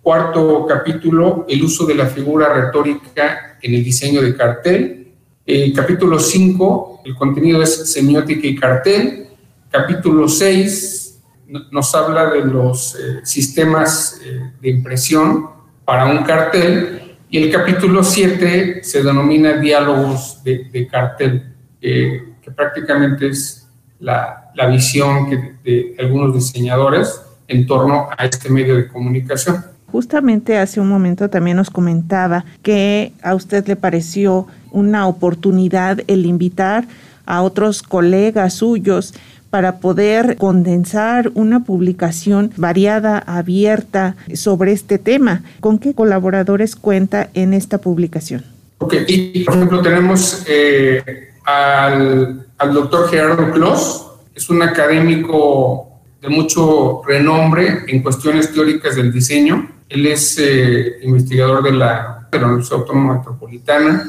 cuarto 0.02 0.66
capítulo, 0.66 1.44
el 1.48 1.62
uso 1.62 1.84
de 1.84 1.94
la 1.94 2.06
figura 2.06 2.52
retórica 2.52 3.58
en 3.60 3.74
el 3.74 3.84
diseño 3.84 4.22
de 4.22 4.34
cartel. 4.34 5.12
Eh, 5.44 5.72
capítulo 5.74 6.18
5, 6.18 7.02
el 7.04 7.14
contenido 7.14 7.62
es 7.62 7.92
semiótica 7.92 8.46
y 8.46 8.54
cartel. 8.54 9.28
Capítulo 9.70 10.28
6 10.28 11.20
nos 11.70 11.94
habla 11.94 12.30
de 12.30 12.44
los 12.44 12.94
eh, 12.94 13.20
sistemas 13.24 14.20
eh, 14.22 14.52
de 14.60 14.68
impresión 14.68 15.48
para 15.84 16.06
un 16.06 16.24
cartel. 16.24 17.16
Y 17.30 17.38
el 17.38 17.50
capítulo 17.50 18.02
7 18.02 18.80
se 18.82 19.02
denomina 19.02 19.56
diálogos 19.58 20.42
de, 20.42 20.88
cartel, 20.90 21.54
que 21.78 22.50
prácticamente 22.54 23.28
es 23.28 23.67
la, 24.00 24.50
la 24.54 24.66
visión 24.66 25.28
que, 25.28 25.54
de 25.64 25.96
algunos 25.98 26.34
diseñadores 26.34 27.20
en 27.48 27.66
torno 27.66 28.08
a 28.16 28.24
este 28.24 28.50
medio 28.50 28.76
de 28.76 28.88
comunicación. 28.88 29.64
Justamente 29.90 30.58
hace 30.58 30.80
un 30.80 30.88
momento 30.88 31.30
también 31.30 31.56
nos 31.56 31.70
comentaba 31.70 32.44
que 32.62 33.12
a 33.22 33.34
usted 33.34 33.66
le 33.66 33.76
pareció 33.76 34.46
una 34.70 35.06
oportunidad 35.06 36.00
el 36.08 36.26
invitar 36.26 36.84
a 37.24 37.42
otros 37.42 37.82
colegas 37.82 38.54
suyos 38.54 39.14
para 39.50 39.78
poder 39.78 40.36
condensar 40.36 41.30
una 41.34 41.64
publicación 41.64 42.52
variada, 42.56 43.18
abierta 43.18 44.14
sobre 44.34 44.72
este 44.72 44.98
tema. 44.98 45.42
¿Con 45.60 45.78
qué 45.78 45.94
colaboradores 45.94 46.76
cuenta 46.76 47.30
en 47.32 47.54
esta 47.54 47.78
publicación? 47.78 48.44
Ok, 48.78 48.94
y 49.08 49.44
por 49.44 49.54
ejemplo 49.54 49.82
tenemos 49.82 50.44
eh, 50.46 51.30
al, 51.44 52.46
al, 52.58 52.74
doctor 52.74 53.08
Gerardo 53.08 53.50
Clos, 53.52 54.06
es 54.34 54.50
un 54.50 54.62
académico 54.62 55.88
de 56.20 56.28
mucho 56.28 57.02
renombre 57.06 57.84
en 57.86 58.02
cuestiones 58.02 58.52
teóricas 58.52 58.96
del 58.96 59.12
diseño. 59.12 59.70
Él 59.88 60.06
es 60.06 60.38
eh, 60.38 60.98
investigador 61.02 61.62
de 61.62 61.72
la, 61.72 62.28
de 62.30 62.38
Universidad 62.38 62.80
Autónoma 62.80 63.14
Metropolitana. 63.18 64.04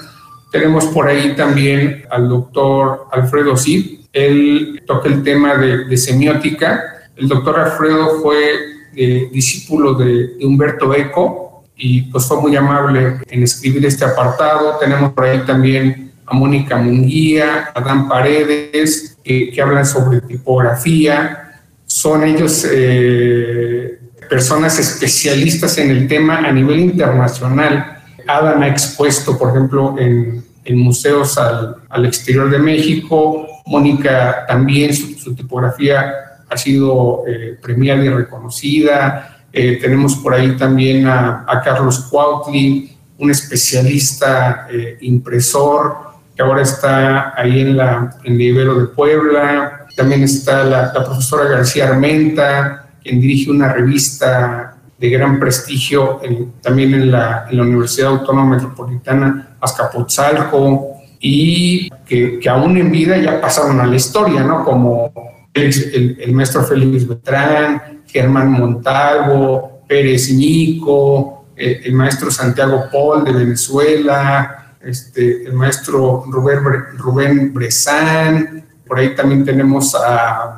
Tenemos 0.51 0.85
por 0.87 1.07
ahí 1.07 1.35
también 1.35 2.05
al 2.09 2.27
doctor 2.27 3.07
Alfredo 3.11 3.55
Cid. 3.55 3.99
Él 4.11 4.81
toca 4.85 5.07
el 5.07 5.23
tema 5.23 5.55
de, 5.55 5.95
semiótica. 5.97 6.83
El 7.15 7.27
doctor 7.27 7.59
Alfredo 7.59 8.19
fue 8.21 8.55
eh, 8.95 9.29
discípulo 9.31 9.93
de, 9.93 10.37
Humberto 10.41 10.93
Eco 10.95 11.63
y 11.75 12.01
pues 12.03 12.25
fue 12.25 12.41
muy 12.41 12.55
amable 12.55 13.19
en 13.27 13.43
escribir 13.43 13.85
este 13.85 14.05
apartado. 14.05 14.77
Tenemos 14.79 15.13
por 15.13 15.25
ahí 15.25 15.39
también 15.45 16.08
a 16.29 16.35
Mónica 16.35 16.77
Munguía, 16.77 17.71
a 17.73 18.07
Paredes, 18.07 19.17
que, 19.23 19.59
hablan 19.61 19.85
sobre 19.85 20.21
tipografía, 20.21 21.61
son 21.85 22.23
ellos 22.23 22.67
eh, 22.71 23.99
personas 24.29 24.77
especialistas 24.77 25.77
en 25.79 25.89
el 25.89 26.07
tema 26.07 26.37
a 26.37 26.51
nivel 26.51 26.79
internacional. 26.79 27.99
Adam 28.27 28.61
ha 28.61 28.67
expuesto, 28.67 29.37
por 29.37 29.49
ejemplo, 29.49 29.95
en, 29.97 30.47
museos 30.71 31.35
al, 31.39 32.05
exterior 32.05 32.47
de 32.47 32.59
México. 32.59 33.47
Mónica 33.65 34.45
también, 34.47 34.93
su, 34.93 35.33
tipografía 35.33 36.13
ha 36.47 36.57
sido 36.57 37.23
eh, 37.27 37.57
premiada 37.59 38.05
y 38.05 38.09
reconocida. 38.09 39.45
Eh, 39.51 39.79
tenemos 39.81 40.15
por 40.17 40.35
ahí 40.35 40.55
también 40.57 41.07
a, 41.07 41.61
Carlos 41.65 42.01
Cuautli, 42.01 42.95
un 43.17 43.31
especialista 43.31 44.67
impresor 45.01 46.08
que 46.39 46.43
ahora 46.43 46.61
está 46.61 47.33
ahí 47.35 47.59
en 47.59 47.75
la 47.75 48.15
en 48.23 48.39
Ibero 48.39 48.75
de 48.75 48.85
Puebla. 48.85 49.87
También 49.93 50.23
está 50.23 50.63
la, 50.63 50.93
profesora 50.93 51.49
García 51.49 51.89
Armenta, 51.89 52.91
quien 53.03 53.19
dirige 53.19 53.51
una 53.51 53.73
revista 53.73 54.77
de 54.97 55.09
gran 55.09 55.37
prestigio 55.37 56.21
también 56.61 56.93
en 56.93 57.11
la, 57.11 57.45
Universidad 57.51 58.11
Autónoma 58.11 58.55
Metropolitana 58.55 59.57
Azcapotzalco 59.59 60.91
y 61.19 61.89
que, 62.05 62.39
aún 62.49 62.77
en 62.77 62.89
vida 62.89 63.17
ya 63.17 63.41
pasaron 63.41 63.81
a 63.81 63.85
la 63.85 63.97
historia, 63.97 64.41
¿no? 64.41 64.63
Como 64.63 65.11
el, 65.53 66.31
maestro 66.31 66.63
Félix 66.63 67.05
Betrán, 67.05 68.03
Germán 68.07 68.49
Montalvo, 68.49 69.83
Pérez 69.89 70.31
Ñico, 70.31 71.47
el, 71.57 71.91
maestro 71.91 72.31
Santiago 72.31 72.85
Paul 72.89 73.25
de 73.25 73.33
Venezuela, 73.33 74.68
este, 74.81 75.43
el 75.43 75.53
maestro 75.53 76.23
Rubén, 76.27 76.59
Rubén 76.97 77.53
Bresán, 77.53 78.65
por 78.87 78.99
ahí 78.99 79.15
también 79.15 79.45
tenemos 79.45 79.95
a, 79.95 80.57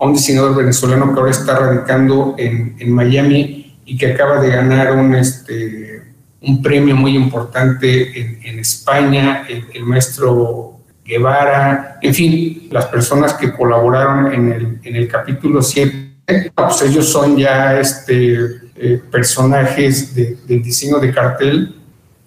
un 0.00 0.12
diseñador 0.12 0.54
venezolano 0.54 1.12
que 1.12 1.18
ahora 1.18 1.30
está 1.32 1.58
radicando 1.58 2.36
en, 2.38 2.92
Miami 2.92 3.80
y 3.84 3.96
que 3.96 4.12
acaba 4.12 4.40
de 4.40 4.50
ganar 4.50 4.92
un, 4.92 5.14
este, 5.14 6.04
un 6.40 6.62
premio 6.62 6.94
muy 6.94 7.16
importante 7.16 8.20
en, 8.48 8.58
España, 8.60 9.44
el, 9.48 9.82
maestro 9.84 10.80
Guevara, 11.04 11.98
en 12.00 12.14
fin, 12.14 12.68
las 12.70 12.86
personas 12.86 13.34
que 13.34 13.52
colaboraron 13.52 14.32
en 14.32 14.94
el, 14.94 15.08
capítulo 15.08 15.62
7, 15.62 16.52
pues 16.54 16.82
ellos 16.82 17.08
son 17.08 17.36
ya 17.36 17.80
este, 17.80 18.36
eh, 18.76 19.02
personajes 19.10 20.14
del 20.14 20.62
diseño 20.62 20.98
de 21.00 21.12
cartel. 21.12 21.77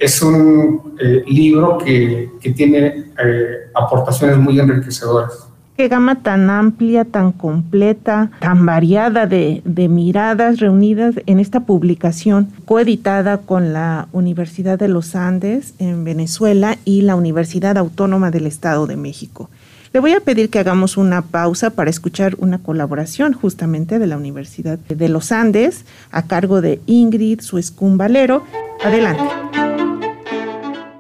Es 0.02 0.20
un 0.24 0.96
eh, 1.00 1.24
libro 1.28 1.78
que, 1.78 2.32
tiene 2.56 3.12
eh, 3.24 3.70
aportaciones 3.76 4.36
muy 4.36 4.60
enriquecedoras. 4.60 5.48
Qué 5.78 5.88
gama 5.90 6.24
tan 6.24 6.50
amplia, 6.50 7.06
tan 7.06 7.32
completa, 7.32 8.32
tan 8.40 8.66
variada 8.66 9.28
de, 9.28 9.62
de, 9.64 9.88
miradas 9.90 10.60
reunidas 10.60 11.14
en 11.28 11.40
esta 11.40 11.60
publicación 11.62 12.50
coeditada 12.66 13.38
con 13.38 13.74
la 13.74 14.08
Universidad 14.12 14.80
de 14.80 14.88
los 14.88 15.16
Andes 15.16 15.76
en 15.78 16.04
Venezuela 16.04 16.80
y 16.84 17.04
la 17.04 17.16
Universidad 17.16 17.78
Autónoma 17.78 18.32
del 18.32 18.48
Estado 18.48 18.88
de 18.88 18.96
México. 18.96 19.52
Le 19.94 20.00
voy 20.00 20.14
a 20.14 20.20
pedir 20.22 20.50
que 20.50 20.58
hagamos 20.58 20.98
una 20.98 21.22
pausa 21.22 21.70
para 21.70 21.92
escuchar 21.92 22.36
una 22.40 22.58
colaboración 22.58 23.34
justamente 23.34 24.00
de 24.00 24.08
la 24.08 24.18
Universidad 24.18 24.80
de 24.80 25.10
los 25.10 25.32
Andes 25.32 25.86
a 26.10 26.24
cargo 26.24 26.62
de 26.62 26.80
Ingrid 26.88 27.42
Suescún 27.42 28.00
Valero. 28.00 28.44
Adelante. 28.84 29.51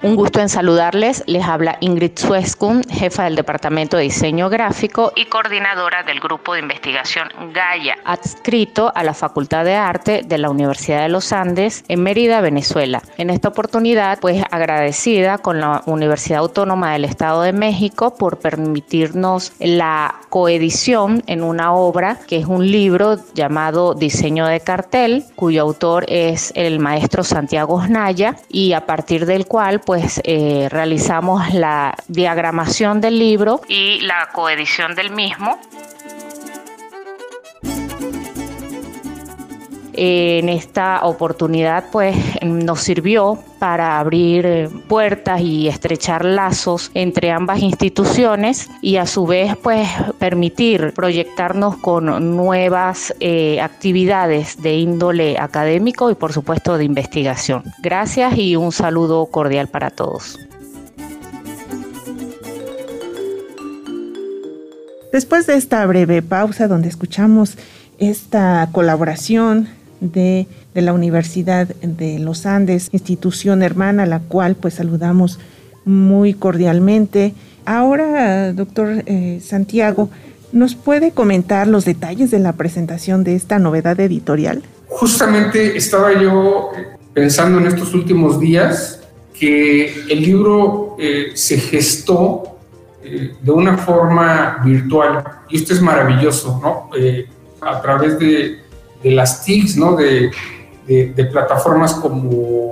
Un 0.03 0.15
gusto 0.15 0.39
en 0.39 0.49
saludarles. 0.49 1.23
Les 1.27 1.43
habla 1.43 1.77
Ingrid 1.79 2.13
Suescun, 2.15 2.81
jefa 2.89 3.25
del 3.25 3.35
Departamento 3.35 3.97
de 3.97 4.03
Diseño 4.03 4.49
Gráfico 4.49 5.13
y 5.15 5.25
coordinadora 5.25 6.01
del 6.01 6.19
Grupo 6.19 6.55
de 6.55 6.61
Investigación 6.61 7.29
Gaia, 7.53 7.97
adscrito 8.03 8.91
a 8.95 9.03
la 9.03 9.13
Facultad 9.13 9.63
de 9.63 9.75
Arte 9.75 10.23
de 10.25 10.39
la 10.39 10.49
Universidad 10.49 11.03
de 11.03 11.09
los 11.09 11.31
Andes 11.31 11.83
en 11.87 12.01
Mérida, 12.01 12.41
Venezuela. 12.41 13.03
En 13.19 13.29
esta 13.29 13.49
oportunidad, 13.49 14.17
pues 14.19 14.43
agradecida 14.49 15.37
con 15.37 15.59
la 15.59 15.83
Universidad 15.85 16.39
Autónoma 16.39 16.93
del 16.93 17.05
Estado 17.05 17.43
de 17.43 17.53
México 17.53 18.15
por 18.15 18.39
permitirnos 18.39 19.53
la 19.59 20.15
coedición 20.29 21.21
en 21.27 21.43
una 21.43 21.73
obra 21.73 22.17
que 22.27 22.37
es 22.37 22.47
un 22.47 22.71
libro 22.71 23.19
llamado 23.35 23.93
Diseño 23.93 24.47
de 24.47 24.61
Cartel, 24.61 25.25
cuyo 25.35 25.61
autor 25.61 26.05
es 26.07 26.53
el 26.55 26.79
maestro 26.79 27.23
Santiago 27.23 27.75
Osnaya 27.75 28.35
y 28.49 28.73
a 28.73 28.87
partir 28.87 29.27
del 29.27 29.45
cual, 29.45 29.81
pues 29.81 29.90
eh, 30.23 30.67
realizamos 30.69 31.53
la 31.53 31.95
diagramación 32.07 33.01
del 33.01 33.19
libro 33.19 33.61
y 33.67 34.01
la 34.01 34.29
coedición 34.31 34.95
del 34.95 35.11
mismo. 35.11 35.59
En 39.93 40.47
esta 40.49 41.01
oportunidad 41.03 41.85
pues 41.91 42.15
nos 42.43 42.79
sirvió 42.81 43.37
para 43.59 43.99
abrir 43.99 44.45
eh, 44.45 44.69
puertas 44.87 45.41
y 45.41 45.67
estrechar 45.67 46.23
lazos 46.23 46.91
entre 46.93 47.31
ambas 47.31 47.59
instituciones 47.59 48.69
y 48.81 48.95
a 48.95 49.05
su 49.05 49.25
vez 49.25 49.55
pues 49.61 49.87
permitir 50.17 50.93
proyectarnos 50.93 51.75
con 51.77 52.35
nuevas 52.35 53.13
eh, 53.19 53.59
actividades 53.59 54.61
de 54.61 54.75
índole 54.77 55.37
académico 55.37 56.09
y 56.09 56.15
por 56.15 56.31
supuesto 56.31 56.77
de 56.77 56.85
investigación. 56.85 57.63
Gracias 57.83 58.37
y 58.37 58.55
un 58.55 58.71
saludo 58.71 59.25
cordial 59.25 59.67
para 59.67 59.89
todos. 59.89 60.39
Después 65.11 65.45
de 65.45 65.55
esta 65.55 65.85
breve 65.85 66.21
pausa 66.21 66.69
donde 66.69 66.87
escuchamos 66.87 67.57
esta 67.99 68.69
colaboración 68.71 69.67
de, 70.01 70.47
la 70.73 70.93
Universidad 70.93 71.67
de 71.67 72.19
los 72.19 72.45
Andes, 72.45 72.89
institución 72.91 73.63
hermana, 73.63 74.05
la 74.05 74.19
cual 74.19 74.55
pues 74.55 74.73
saludamos 74.73 75.39
muy 75.85 76.33
cordialmente. 76.33 77.33
Ahora, 77.65 78.51
doctor 78.51 79.03
eh, 79.05 79.39
Santiago, 79.41 80.09
¿nos 80.51 80.75
puede 80.75 81.11
comentar 81.11 81.67
los 81.67 81.85
detalles 81.85 82.31
de 82.31 82.39
la 82.39 82.53
presentación 82.53 83.23
de 83.23 83.35
esta 83.35 83.59
novedad 83.59 83.99
editorial? 83.99 84.63
Justamente 84.87 85.77
estaba 85.77 86.19
yo 86.19 86.71
eh, 86.75 86.87
pensando 87.13 87.59
en 87.59 87.67
estos 87.67 87.93
últimos 87.93 88.39
días 88.39 88.99
que 89.39 89.93
el 90.09 90.21
libro 90.21 90.97
eh, 90.99 91.31
se 91.35 91.57
gestó 91.57 92.43
de 93.03 93.51
una 93.51 93.77
forma 93.77 94.61
virtual 94.63 95.23
y 95.49 95.57
esto 95.57 95.73
es 95.73 95.81
maravilloso, 95.81 96.59
¿no? 96.61 96.89
a 97.59 97.81
través 97.81 98.19
de, 98.19 98.59
de 99.03 99.11
las 99.11 99.43
TICs, 99.43 99.77
¿no? 99.77 99.95
De, 99.95 100.31
de, 100.87 101.25
plataformas 101.25 101.93
como 101.93 102.71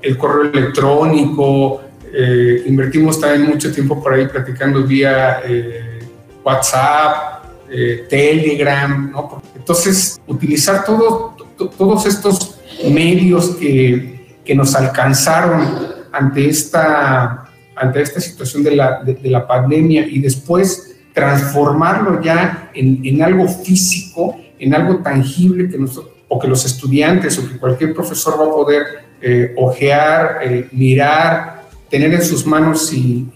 el 0.00 0.16
correo 0.16 0.52
electrónico, 0.52 1.80
eh, 2.12 2.62
invertimos 2.66 3.20
también 3.20 3.50
mucho 3.50 3.72
tiempo 3.72 4.00
por 4.00 4.14
ahí 4.14 4.28
platicando 4.28 4.84
vía 4.84 5.40
eh, 5.44 6.06
WhatsApp, 6.44 7.44
eh, 7.70 8.06
Telegram, 8.08 9.10
¿no? 9.10 9.42
Entonces, 9.56 10.20
utilizar 10.26 10.84
todo, 10.84 11.34
todos 11.56 12.06
estos 12.06 12.60
medios 12.88 13.56
que, 13.56 14.36
que, 14.44 14.54
nos 14.54 14.74
alcanzaron 14.74 15.88
ante 16.12 16.48
esta, 16.48 17.46
ante 17.74 18.02
esta 18.02 18.20
situación 18.20 18.62
de 18.62 18.76
la, 18.76 19.02
de, 19.02 19.30
la 19.30 19.46
pandemia 19.46 20.06
y 20.06 20.20
después 20.20 20.96
transformarlo 21.14 22.20
ya 22.22 22.70
en, 22.74 23.00
en, 23.04 23.22
algo 23.22 23.48
físico, 23.48 24.36
en 24.64 24.74
algo 24.74 24.98
tangible 24.98 25.68
que 25.68 25.78
nosotros, 25.78 26.14
o 26.28 26.38
que 26.38 26.48
los 26.48 26.64
estudiantes 26.64 27.38
o 27.38 27.46
que 27.46 27.58
cualquier 27.58 27.94
profesor 27.94 28.40
va 28.40 28.46
a 28.46 28.50
poder 28.50 28.82
eh, 29.20 29.54
ojear, 29.56 30.38
eh, 30.42 30.68
mirar, 30.72 31.64
tener 31.90 32.12
en 32.12 32.22
sus 32.22 32.46
manos 32.46 32.92
y, 32.92 33.28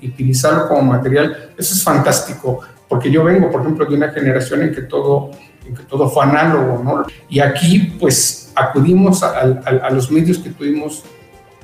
y, 0.00 0.06
utilizarlo 0.06 0.68
como 0.68 0.82
material, 0.82 1.52
eso 1.56 1.74
es 1.74 1.82
fantástico, 1.82 2.60
porque 2.88 3.10
yo 3.10 3.24
vengo, 3.24 3.50
por 3.50 3.62
ejemplo, 3.62 3.86
de 3.86 3.94
una 3.94 4.10
generación 4.10 4.62
en 4.62 4.74
que 4.74 4.82
todo, 4.82 5.30
en 5.66 5.74
que 5.74 5.84
todo 5.84 6.08
fue 6.08 6.24
análogo, 6.24 6.82
¿no? 6.84 7.06
Y 7.28 7.38
aquí, 7.40 7.94
pues, 7.98 8.52
acudimos 8.54 9.22
a, 9.22 9.28
a, 9.28 9.86
a 9.86 9.90
los 9.90 10.10
medios 10.10 10.38
que 10.38 10.50
tuvimos 10.50 11.04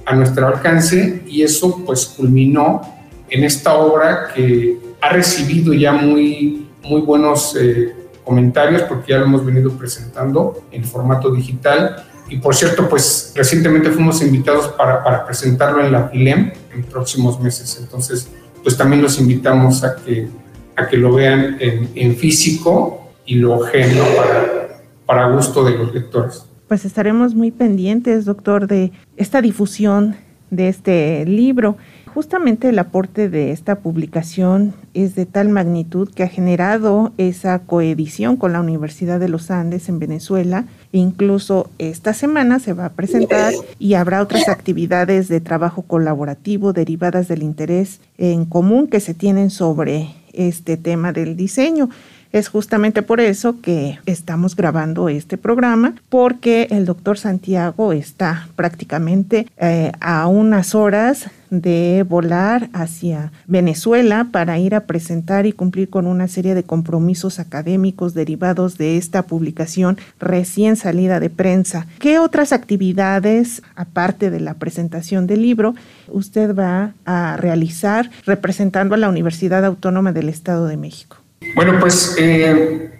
a 0.06 0.14
nuestro 0.14 0.46
alcance 0.46 1.22
y 1.26 1.42
eso, 1.42 1.82
pues, 1.84 2.06
culminó 2.06 2.80
en 3.28 3.44
esta 3.44 3.74
obra 3.74 4.28
que 4.34 4.78
ha 5.00 5.10
recibido 5.10 5.74
ya 5.74 5.92
muy, 5.92 6.66
muy 6.82 7.00
buenos 7.02 7.56
eh, 7.56 7.94
comentarios 8.28 8.82
porque 8.82 9.12
ya 9.12 9.18
lo 9.18 9.24
hemos 9.24 9.44
venido 9.44 9.72
presentando 9.72 10.62
en 10.70 10.84
formato 10.84 11.30
digital. 11.30 12.04
Y 12.28 12.36
por 12.36 12.54
cierto, 12.54 12.86
pues 12.86 13.32
recientemente 13.34 13.90
fuimos 13.90 14.20
invitados 14.20 14.68
para, 14.68 15.02
para 15.02 15.24
presentarlo 15.24 15.82
en 15.82 15.90
la 15.90 16.08
FILEM 16.08 16.52
en 16.74 16.82
próximos 16.84 17.40
meses. 17.40 17.78
Entonces, 17.80 18.28
pues 18.62 18.76
también 18.76 19.00
los 19.00 19.18
invitamos 19.18 19.82
a 19.82 19.96
que, 19.96 20.28
a 20.76 20.86
que 20.86 20.98
lo 20.98 21.14
vean 21.14 21.56
en, 21.58 22.16
físico 22.16 23.12
y 23.24 23.36
lo 23.36 23.54
ojeen 23.54 23.96
para, 24.14 24.82
para 25.06 25.30
gusto 25.30 25.64
de 25.64 25.78
los 25.78 25.94
lectores. 25.94 26.44
Pues 26.68 26.84
estaremos 26.84 27.34
muy 27.34 27.50
pendientes, 27.50 28.26
doctor, 28.26 28.66
de 28.66 28.92
esta 29.16 29.40
difusión 29.40 30.16
de 30.50 30.68
este 30.68 31.24
libro. 31.24 31.78
Justamente 32.18 32.70
el 32.70 32.80
aporte 32.80 33.28
de 33.28 33.52
esta 33.52 33.76
publicación 33.76 34.74
es 34.92 35.14
de 35.14 35.24
tal 35.24 35.50
magnitud 35.50 36.10
que 36.12 36.24
ha 36.24 36.28
generado 36.28 37.12
esa 37.16 37.60
coedición 37.60 38.36
con 38.36 38.52
la 38.52 38.60
Universidad 38.60 39.20
de 39.20 39.28
los 39.28 39.52
Andes 39.52 39.88
en 39.88 40.00
Venezuela. 40.00 40.64
Incluso 40.90 41.70
esta 41.78 42.14
semana 42.14 42.58
se 42.58 42.72
va 42.72 42.86
a 42.86 42.92
presentar 42.92 43.54
y 43.78 43.94
habrá 43.94 44.20
otras 44.20 44.48
actividades 44.48 45.28
de 45.28 45.40
trabajo 45.40 45.82
colaborativo 45.82 46.72
derivadas 46.72 47.28
del 47.28 47.44
interés 47.44 48.00
en 48.16 48.46
común 48.46 48.88
que 48.88 48.98
se 48.98 49.14
tienen 49.14 49.50
sobre 49.50 50.12
este 50.32 50.76
tema 50.76 51.12
del 51.12 51.36
diseño. 51.36 51.88
Es 52.30 52.48
justamente 52.48 53.02
por 53.02 53.20
eso 53.20 53.60
que 53.62 53.98
estamos 54.04 54.54
grabando 54.54 55.08
este 55.08 55.38
programa, 55.38 55.94
porque 56.10 56.68
el 56.70 56.84
doctor 56.84 57.16
Santiago 57.16 57.92
está 57.92 58.48
prácticamente 58.54 59.46
eh, 59.56 59.92
a 60.00 60.26
unas 60.26 60.74
horas 60.74 61.30
de 61.50 62.04
volar 62.06 62.68
hacia 62.74 63.32
Venezuela 63.46 64.28
para 64.30 64.58
ir 64.58 64.74
a 64.74 64.80
presentar 64.84 65.46
y 65.46 65.52
cumplir 65.52 65.88
con 65.88 66.06
una 66.06 66.28
serie 66.28 66.54
de 66.54 66.62
compromisos 66.62 67.38
académicos 67.38 68.12
derivados 68.12 68.76
de 68.76 68.98
esta 68.98 69.22
publicación 69.22 69.96
recién 70.20 70.76
salida 70.76 71.20
de 71.20 71.30
prensa. 71.30 71.86
¿Qué 71.98 72.18
otras 72.18 72.52
actividades, 72.52 73.62
aparte 73.74 74.30
de 74.30 74.40
la 74.40 74.54
presentación 74.54 75.26
del 75.26 75.40
libro, 75.40 75.74
usted 76.08 76.54
va 76.54 76.92
a 77.06 77.38
realizar 77.38 78.10
representando 78.26 78.94
a 78.94 78.98
la 78.98 79.08
Universidad 79.08 79.64
Autónoma 79.64 80.12
del 80.12 80.28
Estado 80.28 80.66
de 80.66 80.76
México? 80.76 81.16
Bueno, 81.54 81.78
pues 81.80 82.16
eh, 82.18 82.90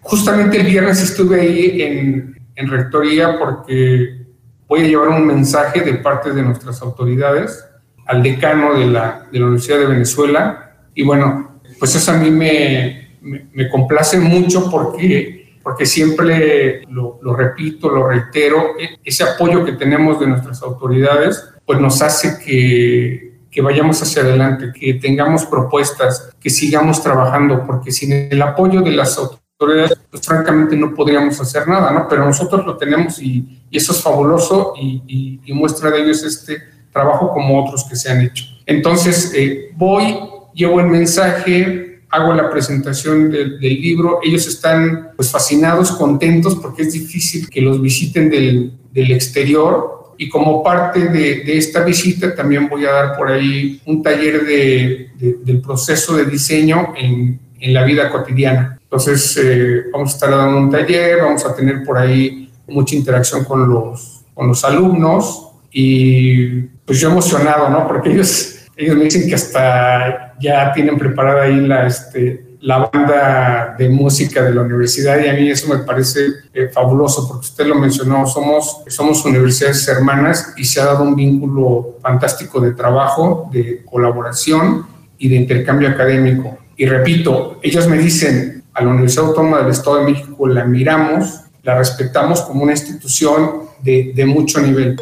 justamente 0.00 0.60
el 0.60 0.66
viernes 0.66 1.02
estuve 1.02 1.40
ahí 1.40 1.82
en, 1.82 2.34
Rectoría 2.60 3.38
porque 3.38 4.26
voy 4.66 4.80
a 4.80 4.88
llevar 4.88 5.10
un 5.10 5.24
mensaje 5.24 5.80
de 5.80 5.94
parte 5.94 6.32
de 6.32 6.42
nuestras 6.42 6.82
autoridades 6.82 7.64
al 8.04 8.20
decano 8.20 8.76
de 8.76 8.86
la, 8.86 9.28
de 9.30 9.38
la 9.38 9.44
Universidad 9.44 9.78
de 9.78 9.86
Venezuela. 9.86 10.74
Y 10.92 11.04
bueno, 11.04 11.60
pues 11.78 11.94
eso 11.94 12.10
a 12.10 12.16
mí 12.16 12.32
me, 12.32 13.10
me, 13.20 13.68
complace 13.68 14.18
mucho 14.18 14.68
porque, 14.68 15.56
porque 15.62 15.86
siempre 15.86 16.82
lo, 16.88 17.20
lo, 17.22 17.36
repito, 17.36 17.90
lo 17.90 18.08
reitero, 18.08 18.76
e, 18.76 18.98
ese 19.04 19.22
apoyo 19.22 19.64
que 19.64 19.72
tenemos 19.72 20.18
de 20.18 20.26
nuestras 20.26 20.60
autoridades, 20.62 21.48
pues 21.64 21.80
nos 21.80 22.02
hace 22.02 22.44
que, 22.44 23.27
que 23.50 23.62
vayamos 23.62 24.02
hacia 24.02 24.22
adelante, 24.22 24.72
que 24.78 24.94
tengamos 24.94 25.46
propuestas, 25.46 26.30
que 26.40 26.50
sigamos 26.50 27.02
trabajando, 27.02 27.64
porque 27.66 27.90
sin 27.90 28.12
el 28.12 28.42
apoyo 28.42 28.82
de 28.82 28.90
las 28.90 29.16
autoridades, 29.18 29.98
pues 30.10 30.24
francamente 30.24 30.76
no 30.76 30.94
podríamos 30.94 31.40
hacer 31.40 31.66
nada, 31.66 31.90
¿no? 31.90 32.06
Pero 32.08 32.24
nosotros 32.24 32.64
lo 32.66 32.76
tenemos 32.76 33.20
y, 33.20 33.64
eso 33.70 33.92
es 33.92 34.02
fabuloso 34.02 34.74
y, 34.80 35.40
muestra 35.52 35.90
de 35.90 36.02
ellos 36.02 36.22
este 36.22 36.62
trabajo 36.92 37.30
como 37.32 37.64
otros 37.64 37.84
que 37.84 37.96
se 37.96 38.10
han 38.10 38.20
hecho. 38.20 38.44
Entonces, 38.66 39.32
eh, 39.34 39.70
voy, 39.76 40.18
llevo 40.54 40.80
el 40.80 40.86
mensaje, 40.86 42.02
hago 42.10 42.32
la 42.34 42.50
presentación 42.50 43.30
del, 43.30 43.58
libro, 43.58 44.20
ellos 44.22 44.46
están 44.46 45.10
pues 45.16 45.30
fascinados, 45.30 45.92
contentos, 45.92 46.54
porque 46.56 46.82
es 46.82 46.92
difícil 46.92 47.48
que 47.48 47.60
los 47.60 47.80
visiten 47.80 48.30
del 48.30 49.10
exterior, 49.12 49.98
y 50.18 50.28
como 50.28 50.62
parte 50.62 51.08
de, 51.08 51.56
esta 51.56 51.84
visita 51.84 52.34
también 52.34 52.68
voy 52.68 52.84
a 52.84 52.90
dar 52.90 53.16
por 53.16 53.30
ahí 53.30 53.80
un 53.86 54.02
taller 54.02 54.44
de, 54.44 55.10
del 55.16 55.60
proceso 55.60 56.16
de 56.16 56.26
diseño 56.26 56.92
en, 56.96 57.38
en 57.60 57.74
la 57.74 57.84
vida 57.84 58.10
cotidiana. 58.10 58.78
Entonces 58.82 59.38
eh, 59.40 59.84
vamos 59.92 60.10
a 60.10 60.14
estar 60.14 60.30
dando 60.30 60.58
un 60.58 60.70
taller, 60.70 61.18
vamos 61.22 61.44
a 61.46 61.54
tener 61.54 61.84
por 61.84 61.98
ahí 61.98 62.50
mucha 62.66 62.96
interacción 62.96 63.44
con 63.44 63.68
los, 63.68 64.24
con 64.34 64.48
los 64.48 64.64
alumnos 64.64 65.52
y 65.70 66.62
pues 66.84 66.98
yo 66.98 67.10
emocionado, 67.10 67.68
¿no? 67.68 67.86
Porque 67.86 68.10
ellos, 68.10 68.66
ellos 68.76 68.96
me 68.96 69.04
dicen 69.04 69.28
que 69.28 69.34
hasta 69.36 70.34
ya 70.40 70.72
tienen 70.72 70.98
preparada 70.98 71.42
ahí 71.42 71.60
la, 71.60 71.86
este, 71.86 72.44
la 72.60 72.90
banda 72.92 73.76
de 73.78 73.88
música 73.88 74.42
de 74.42 74.52
la 74.52 74.62
universidad 74.62 75.22
y 75.22 75.28
a 75.28 75.32
mí 75.34 75.48
eso 75.48 75.72
me 75.72 75.78
parece 75.84 76.26
eh, 76.52 76.68
fabuloso 76.72 77.28
porque 77.28 77.46
usted 77.46 77.66
lo 77.66 77.76
mencionó, 77.76 78.26
somos, 78.26 78.82
somos 78.88 79.24
universidades 79.24 79.86
hermanas 79.88 80.54
y 80.56 80.64
se 80.64 80.80
ha 80.80 80.86
dado 80.86 81.04
un 81.04 81.14
vínculo 81.14 81.98
fantástico 82.02 82.60
de 82.60 82.72
trabajo, 82.72 83.48
de 83.52 83.84
colaboración 83.84 84.86
y 85.18 85.28
de 85.28 85.36
intercambio 85.36 85.88
académico. 85.88 86.58
Y 86.76 86.86
repito, 86.86 87.58
ellos 87.62 87.86
me 87.88 87.98
dicen, 87.98 88.64
a 88.74 88.82
la 88.82 88.90
Universidad 88.90 89.26
Autónoma 89.26 89.58
del 89.58 89.70
Estado 89.70 89.98
de 89.98 90.12
México 90.12 90.46
la 90.46 90.64
miramos, 90.64 91.42
la 91.62 91.78
respetamos 91.78 92.42
como 92.42 92.62
una 92.62 92.72
institución 92.72 93.68
de, 93.82 94.12
de 94.14 94.26
mucho 94.26 94.60
nivel 94.60 94.96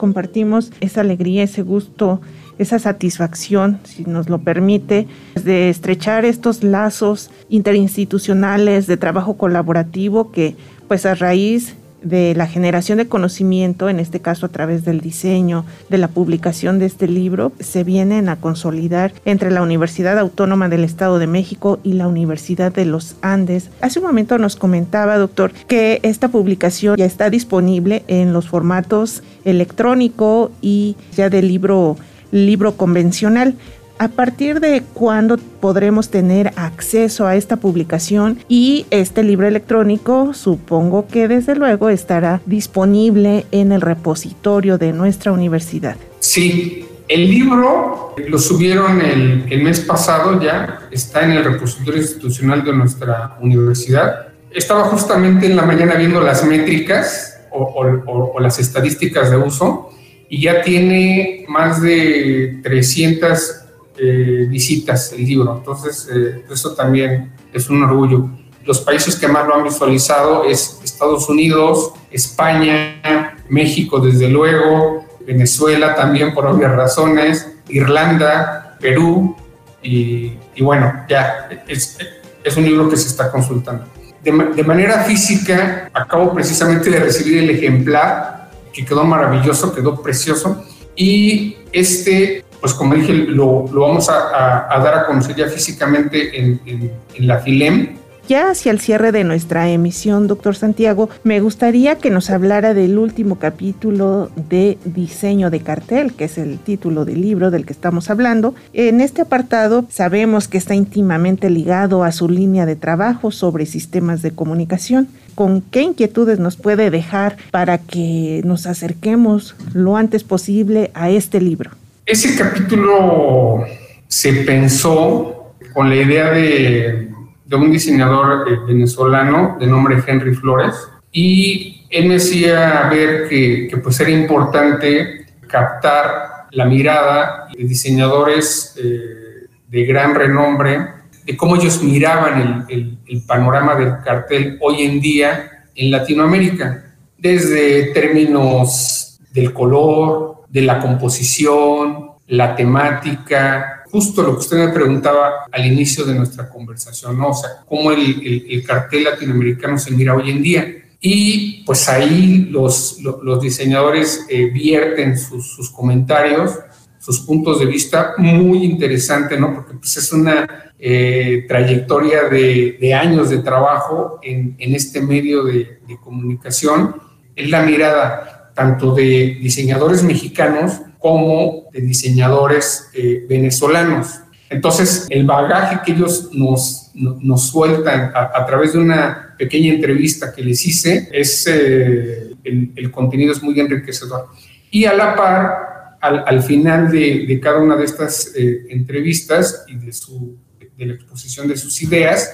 compartimos 0.00 0.72
esa 0.80 1.02
alegría, 1.02 1.42
ese 1.42 1.60
gusto 1.60 2.22
esa 2.60 2.78
satisfacción, 2.78 3.80
si 3.84 4.04
nos 4.04 4.28
lo 4.28 4.38
permite, 4.38 5.08
de 5.42 5.70
estrechar 5.70 6.24
estos 6.24 6.62
lazos 6.62 7.30
interinstitucionales 7.48 8.86
de 8.86 8.98
trabajo 8.98 9.38
colaborativo 9.38 10.30
que 10.30 10.56
pues 10.86 11.06
a 11.06 11.14
raíz 11.14 11.74
de 12.02 12.34
la 12.34 12.46
generación 12.46 12.98
de 12.98 13.08
conocimiento, 13.08 13.88
en 13.88 14.00
este 14.00 14.20
caso 14.20 14.46
a 14.46 14.48
través 14.48 14.84
del 14.84 15.00
diseño, 15.00 15.64
de 15.88 15.98
la 15.98 16.08
publicación 16.08 16.78
de 16.78 16.86
este 16.86 17.06
libro, 17.06 17.52
se 17.60 17.84
vienen 17.84 18.28
a 18.28 18.36
consolidar 18.36 19.12
entre 19.24 19.50
la 19.50 19.62
Universidad 19.62 20.18
Autónoma 20.18 20.68
del 20.68 20.84
Estado 20.84 21.18
de 21.18 21.26
México 21.26 21.78
y 21.82 21.94
la 21.94 22.08
Universidad 22.08 22.72
de 22.72 22.84
los 22.84 23.16
Andes. 23.22 23.70
Hace 23.80 23.98
un 23.98 24.06
momento 24.06 24.38
nos 24.38 24.56
comentaba, 24.56 25.18
doctor, 25.18 25.52
que 25.52 26.00
esta 26.02 26.28
publicación 26.28 26.96
ya 26.96 27.04
está 27.04 27.30
disponible 27.30 28.04
en 28.08 28.32
los 28.32 28.48
formatos 28.48 29.22
electrónico 29.44 30.50
y 30.60 30.96
ya 31.16 31.30
del 31.30 31.48
libro 31.48 31.96
libro 32.30 32.76
convencional. 32.76 33.54
¿A 34.00 34.08
partir 34.08 34.60
de 34.60 34.82
cuándo 34.94 35.36
podremos 35.36 36.08
tener 36.08 36.52
acceso 36.56 37.26
a 37.26 37.36
esta 37.36 37.56
publicación 37.56 38.38
y 38.48 38.86
este 38.88 39.22
libro 39.22 39.46
electrónico? 39.46 40.32
Supongo 40.32 41.06
que 41.06 41.28
desde 41.28 41.54
luego 41.54 41.90
estará 41.90 42.40
disponible 42.46 43.44
en 43.50 43.72
el 43.72 43.82
repositorio 43.82 44.78
de 44.78 44.94
nuestra 44.94 45.32
universidad. 45.32 45.96
Sí, 46.18 46.86
el 47.08 47.28
libro 47.28 48.14
lo 48.26 48.38
subieron 48.38 49.02
el, 49.02 49.62
mes 49.62 49.80
pasado 49.80 50.40
ya, 50.40 50.88
está 50.90 51.22
en 51.22 51.32
el 51.32 51.44
repositorio 51.44 52.00
institucional 52.00 52.64
de 52.64 52.72
nuestra 52.72 53.36
universidad. 53.42 54.28
Estaba 54.50 54.84
justamente 54.84 55.44
en 55.44 55.56
la 55.56 55.62
mañana 55.62 55.96
viendo 55.96 56.22
las 56.22 56.42
métricas 56.42 57.38
o 57.50 58.40
las 58.40 58.58
estadísticas 58.58 59.30
de 59.30 59.36
uso 59.36 59.90
y 60.30 60.42
ya 60.42 60.62
tiene 60.62 61.44
más 61.48 61.82
de 61.82 62.60
300 62.62 63.56
eh, 63.98 64.46
visitas 64.48 65.12
el 65.12 65.26
libro. 65.26 65.56
Entonces, 65.58 66.08
eh, 66.10 66.44
eso 66.50 66.72
también 66.74 67.32
es 67.52 67.68
un 67.68 67.82
orgullo. 67.82 68.30
Los 68.64 68.80
países 68.80 69.16
que 69.16 69.26
más 69.26 69.46
lo 69.46 69.56
han 69.56 69.64
visualizado 69.64 70.44
es 70.44 70.80
Estados 70.84 71.28
Unidos, 71.28 71.92
España, 72.12 73.36
México 73.48 73.98
desde 73.98 74.28
luego, 74.28 75.04
Venezuela 75.26 75.96
también 75.96 76.32
por 76.32 76.46
obvias 76.46 76.72
razones, 76.72 77.52
Irlanda, 77.68 78.76
Perú 78.80 79.36
y, 79.82 80.36
bueno, 80.60 81.06
ya 81.08 81.48
es, 81.66 81.98
es, 82.44 82.56
un 82.56 82.64
libro 82.64 82.88
que 82.88 82.96
se 82.96 83.08
está 83.08 83.32
consultando. 83.32 83.86
De, 84.22 84.30
de 84.30 84.62
manera 84.62 85.02
física, 85.04 85.90
acabo 85.92 86.32
precisamente 86.32 86.90
de 86.90 87.00
recibir 87.00 87.38
el 87.38 87.50
ejemplar 87.50 88.39
que 88.72 88.84
quedó 88.84 89.04
maravilloso, 89.04 89.74
quedó 89.74 90.00
precioso. 90.02 90.64
Y 90.96 91.56
este 91.72 92.44
pues 92.60 92.74
como 92.74 92.94
dije, 92.94 93.12
lo, 93.14 93.66
lo 93.72 93.80
vamos 93.80 94.08
a, 94.10 94.66
a, 94.70 94.78
dar 94.80 94.94
a 94.94 95.06
conocer 95.06 95.34
ya 95.34 95.48
físicamente 95.48 96.38
en, 96.38 96.60
en, 96.66 96.92
en 97.14 97.26
la 97.26 97.38
FILEM, 97.38 97.96
ya 98.30 98.50
hacia 98.50 98.70
el 98.70 98.78
cierre 98.78 99.10
de 99.10 99.24
nuestra 99.24 99.68
emisión, 99.70 100.28
doctor 100.28 100.54
Santiago, 100.54 101.10
me 101.24 101.40
gustaría 101.40 101.96
que 101.96 102.10
nos 102.10 102.30
hablara 102.30 102.74
del 102.74 102.96
último 102.96 103.40
capítulo 103.40 104.30
de 104.48 104.78
diseño 104.84 105.50
de 105.50 105.58
cartel, 105.58 106.12
que 106.12 106.26
es 106.26 106.38
el 106.38 106.60
título 106.60 107.04
del 107.04 107.22
libro 107.22 107.50
del 107.50 107.66
que 107.66 107.72
estamos 107.72 108.08
hablando. 108.08 108.54
En 108.72 109.00
este 109.00 109.22
apartado 109.22 109.84
sabemos 109.90 110.46
que 110.46 110.58
está 110.58 110.76
íntimamente 110.76 111.50
ligado 111.50 112.04
a 112.04 112.12
su 112.12 112.28
línea 112.28 112.66
de 112.66 112.76
trabajo 112.76 113.32
sobre 113.32 113.66
sistemas 113.66 114.22
de 114.22 114.30
comunicación. 114.30 115.08
¿Con 115.34 115.60
qué 115.60 115.82
inquietudes 115.82 116.38
nos 116.38 116.54
puede 116.54 116.88
dejar 116.90 117.36
para 117.50 117.78
que 117.78 118.42
nos 118.44 118.66
acerquemos 118.66 119.56
lo 119.74 119.96
antes 119.96 120.22
posible 120.22 120.92
a 120.94 121.10
este 121.10 121.40
libro? 121.40 121.72
Ese 122.06 122.36
capítulo 122.36 123.64
se 124.06 124.32
pensó 124.44 125.52
con 125.74 125.88
la 125.88 125.96
idea 125.96 126.30
de, 126.30 127.09
de 127.50 127.56
un 127.56 127.72
diseñador 127.72 128.48
eh, 128.48 128.58
venezolano 128.64 129.56
de 129.58 129.66
nombre 129.66 130.00
Henry 130.06 130.36
Flores 130.36 130.76
y 131.10 131.84
él 131.90 132.06
me 132.06 132.16
hacía 132.16 132.88
ver 132.88 133.28
que, 133.28 133.66
que 133.68 133.76
pues 133.78 133.98
era 133.98 134.10
importante 134.10 135.26
captar 135.48 136.46
la 136.52 136.64
mirada 136.66 137.48
de 137.52 137.64
diseñadores 137.64 138.76
eh, 138.80 139.48
de 139.66 139.84
gran 139.84 140.14
renombre, 140.14 140.78
de 141.26 141.36
cómo 141.36 141.56
ellos 141.56 141.82
miraban 141.82 142.66
el, 142.68 142.78
el, 142.78 142.98
el 143.08 143.22
panorama 143.26 143.74
del 143.74 143.94
cartel 144.04 144.56
hoy 144.60 144.82
en 144.82 145.00
día 145.00 145.64
en 145.74 145.90
Latinoamérica, 145.90 146.94
desde 147.18 147.92
términos 147.92 149.18
del 149.32 149.52
color, 149.52 150.44
de 150.48 150.62
la 150.62 150.78
composición, 150.78 152.10
la 152.28 152.54
temática, 152.54 153.79
justo 153.90 154.22
lo 154.22 154.34
que 154.34 154.40
usted 154.40 154.56
me 154.56 154.72
preguntaba 154.72 155.46
al 155.50 155.66
inicio 155.66 156.04
de 156.04 156.14
nuestra 156.14 156.48
conversación, 156.48 157.18
¿no? 157.18 157.28
O 157.28 157.34
sea, 157.34 157.50
cómo 157.66 157.92
el, 157.92 158.26
el, 158.26 158.46
el 158.48 158.64
cartel 158.64 159.04
latinoamericano 159.04 159.78
se 159.78 159.90
mira 159.90 160.14
hoy 160.14 160.30
en 160.30 160.42
día. 160.42 160.76
Y 161.00 161.64
pues 161.64 161.88
ahí 161.88 162.46
los, 162.50 162.98
los, 163.00 163.40
diseñadores 163.40 164.26
eh, 164.28 164.50
vierten 164.50 165.16
sus, 165.16 165.70
comentarios, 165.70 166.58
sus 166.98 167.20
puntos 167.20 167.58
de 167.58 167.64
vista, 167.64 168.12
muy 168.18 168.64
interesante, 168.64 169.38
¿no? 169.40 169.54
Porque 169.54 169.74
pues 169.74 169.96
es 169.96 170.12
una 170.12 170.72
eh, 170.78 171.46
trayectoria 171.48 172.24
de, 172.24 172.76
de, 172.78 172.94
años 172.94 173.30
de 173.30 173.38
trabajo 173.38 174.18
en, 174.22 174.56
en 174.58 174.74
este 174.74 175.00
medio 175.00 175.44
de, 175.44 175.80
de 175.88 175.96
comunicación. 175.98 176.96
Es 177.34 177.48
la 177.48 177.62
mirada 177.62 178.39
tanto 178.60 178.94
de 178.94 179.38
diseñadores 179.40 180.02
mexicanos 180.02 180.82
como 180.98 181.70
de 181.72 181.80
diseñadores 181.80 182.90
eh, 182.92 183.24
venezolanos. 183.26 184.20
Entonces, 184.50 185.06
el 185.08 185.24
bagaje 185.24 185.80
que 185.82 185.92
ellos 185.92 186.28
nos, 186.34 186.90
nos 186.92 187.48
sueltan 187.48 188.12
a, 188.14 188.32
a, 188.34 188.44
través 188.44 188.74
de 188.74 188.80
una 188.80 189.34
pequeña 189.38 189.72
entrevista 189.72 190.30
que 190.34 190.42
les 190.42 190.66
hice, 190.66 191.08
es, 191.10 191.46
eh, 191.46 192.34
el, 192.44 192.72
el, 192.76 192.90
contenido 192.90 193.32
es 193.32 193.42
muy 193.42 193.58
enriquecedor. 193.58 194.28
Y 194.70 194.84
a 194.84 194.92
la 194.92 195.16
par, 195.16 195.96
al, 196.02 196.24
al 196.26 196.42
final 196.42 196.90
de, 196.90 197.24
de, 197.26 197.40
cada 197.40 197.60
una 197.60 197.76
de 197.76 197.84
estas 197.86 198.30
eh, 198.36 198.66
entrevistas 198.68 199.64
y 199.68 199.76
de, 199.76 199.90
su, 199.90 200.36
de 200.76 200.84
la 200.84 200.94
exposición 200.96 201.48
de 201.48 201.56
sus 201.56 201.80
ideas, 201.82 202.30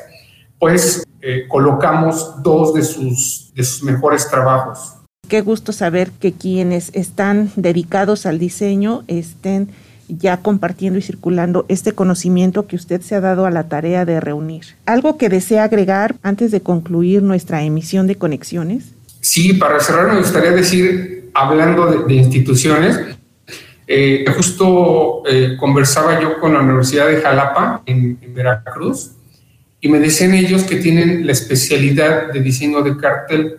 pues 0.58 1.04
eh, 1.22 1.46
colocamos 1.46 2.42
dos 2.42 2.74
de 2.74 2.82
sus, 2.82 3.52
de 3.54 3.62
sus 3.62 3.84
mejores 3.84 4.28
trabajos. 4.28 4.95
Qué 5.28 5.40
gusto 5.40 5.72
saber 5.72 6.10
que 6.20 6.32
quienes 6.32 6.90
están 6.94 7.50
dedicados 7.56 8.26
al 8.26 8.38
diseño 8.38 9.02
estén 9.08 9.68
ya 10.08 10.36
compartiendo 10.36 11.00
y 11.00 11.02
circulando 11.02 11.66
este 11.68 11.92
conocimiento 11.92 12.68
que 12.68 12.76
usted 12.76 13.00
se 13.00 13.16
ha 13.16 13.20
dado 13.20 13.44
a 13.44 13.50
la 13.50 13.68
tarea 13.68 14.04
de 14.04 14.20
reunir. 14.20 14.64
¿Algo 14.86 15.18
que 15.18 15.28
desea 15.28 15.64
agregar 15.64 16.14
antes 16.22 16.52
de 16.52 16.60
concluir 16.60 17.22
nuestra 17.22 17.64
emisión 17.64 18.06
de 18.06 18.14
conexiones? 18.14 18.92
Sí, 19.20 19.54
para 19.54 19.80
cerrar 19.80 20.12
me 20.12 20.18
gustaría 20.18 20.52
decir, 20.52 21.30
hablando 21.34 21.86
de, 21.86 22.04
de 22.04 22.14
instituciones, 22.14 23.00
eh, 23.88 24.24
justo 24.36 25.22
eh, 25.28 25.56
conversaba 25.58 26.20
yo 26.20 26.38
con 26.38 26.54
la 26.54 26.60
Universidad 26.60 27.08
de 27.08 27.20
Jalapa 27.20 27.82
en, 27.86 28.18
en 28.20 28.34
Veracruz 28.34 29.12
y 29.80 29.88
me 29.88 29.98
decían 29.98 30.34
ellos 30.34 30.62
que 30.64 30.76
tienen 30.76 31.26
la 31.26 31.32
especialidad 31.32 32.32
de 32.32 32.40
diseño 32.40 32.82
de 32.82 32.96
cartel 32.96 33.58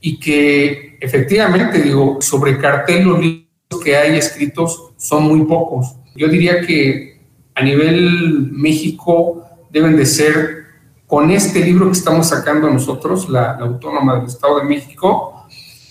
y 0.00 0.18
que 0.18 0.96
efectivamente, 1.00 1.80
digo, 1.82 2.18
sobre 2.20 2.58
cartel 2.58 3.04
los 3.04 3.20
libros 3.20 3.48
que 3.84 3.96
hay 3.96 4.16
escritos 4.16 4.92
son 4.96 5.24
muy 5.24 5.46
pocos. 5.46 5.96
Yo 6.14 6.28
diría 6.28 6.60
que 6.60 7.20
a 7.54 7.62
nivel 7.62 8.50
México 8.52 9.44
deben 9.70 9.96
de 9.96 10.06
ser, 10.06 10.64
con 11.06 11.30
este 11.30 11.60
libro 11.60 11.86
que 11.86 11.98
estamos 11.98 12.28
sacando 12.28 12.70
nosotros, 12.70 13.28
la, 13.28 13.56
la 13.58 13.66
Autónoma 13.66 14.16
del 14.16 14.26
Estado 14.26 14.58
de 14.60 14.64
México, 14.64 15.46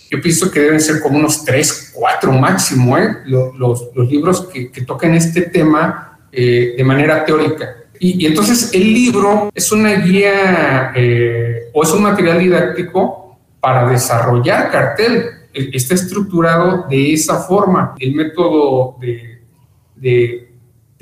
yo 0.09 0.21
pienso 0.21 0.49
que 0.49 0.61
deben 0.61 0.79
ser 0.79 1.01
como 1.01 1.17
unos 1.17 1.43
tres, 1.43 1.91
cuatro 1.93 2.31
máximo, 2.31 2.97
¿eh? 2.97 3.17
los, 3.25 3.55
los, 3.57 4.09
libros 4.09 4.47
que, 4.47 4.71
que 4.71 4.81
toquen 4.81 5.15
este 5.15 5.41
tema 5.41 6.19
eh, 6.31 6.75
de 6.77 6.83
manera 6.83 7.25
teórica. 7.25 7.75
Y, 7.99 8.23
y, 8.23 8.27
entonces 8.27 8.71
el 8.73 8.93
libro 8.93 9.49
es 9.53 9.71
una 9.71 9.95
guía 9.95 10.93
eh, 10.95 11.71
o 11.73 11.83
es 11.83 11.91
un 11.91 12.03
material 12.03 12.39
didáctico 12.39 13.26
para 13.59 13.89
desarrollar 13.89 14.71
cartel. 14.71 15.29
E, 15.53 15.69
está 15.73 15.95
estructurado 15.95 16.85
de 16.89 17.13
esa 17.13 17.39
forma. 17.39 17.95
El 17.99 18.13
método 18.15 18.97
de, 18.99 19.41
de, 19.95 20.43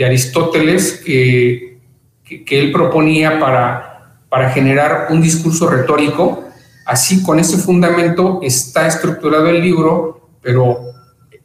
Aristóteles 0.04 1.02
que, 1.06 1.80
que, 2.24 2.44
que, 2.44 2.60
él 2.60 2.72
proponía 2.72 3.40
para, 3.40 4.20
para 4.28 4.50
generar 4.50 5.08
un 5.10 5.22
discurso 5.22 5.70
retórico, 5.70 6.44
así 6.86 7.24
con 7.24 7.40
ese 7.40 7.58
fundamento 7.58 8.40
está 8.44 8.88
estructurado 8.88 9.48
el 9.48 9.62
libro, 9.62 10.30
pero 10.42 10.80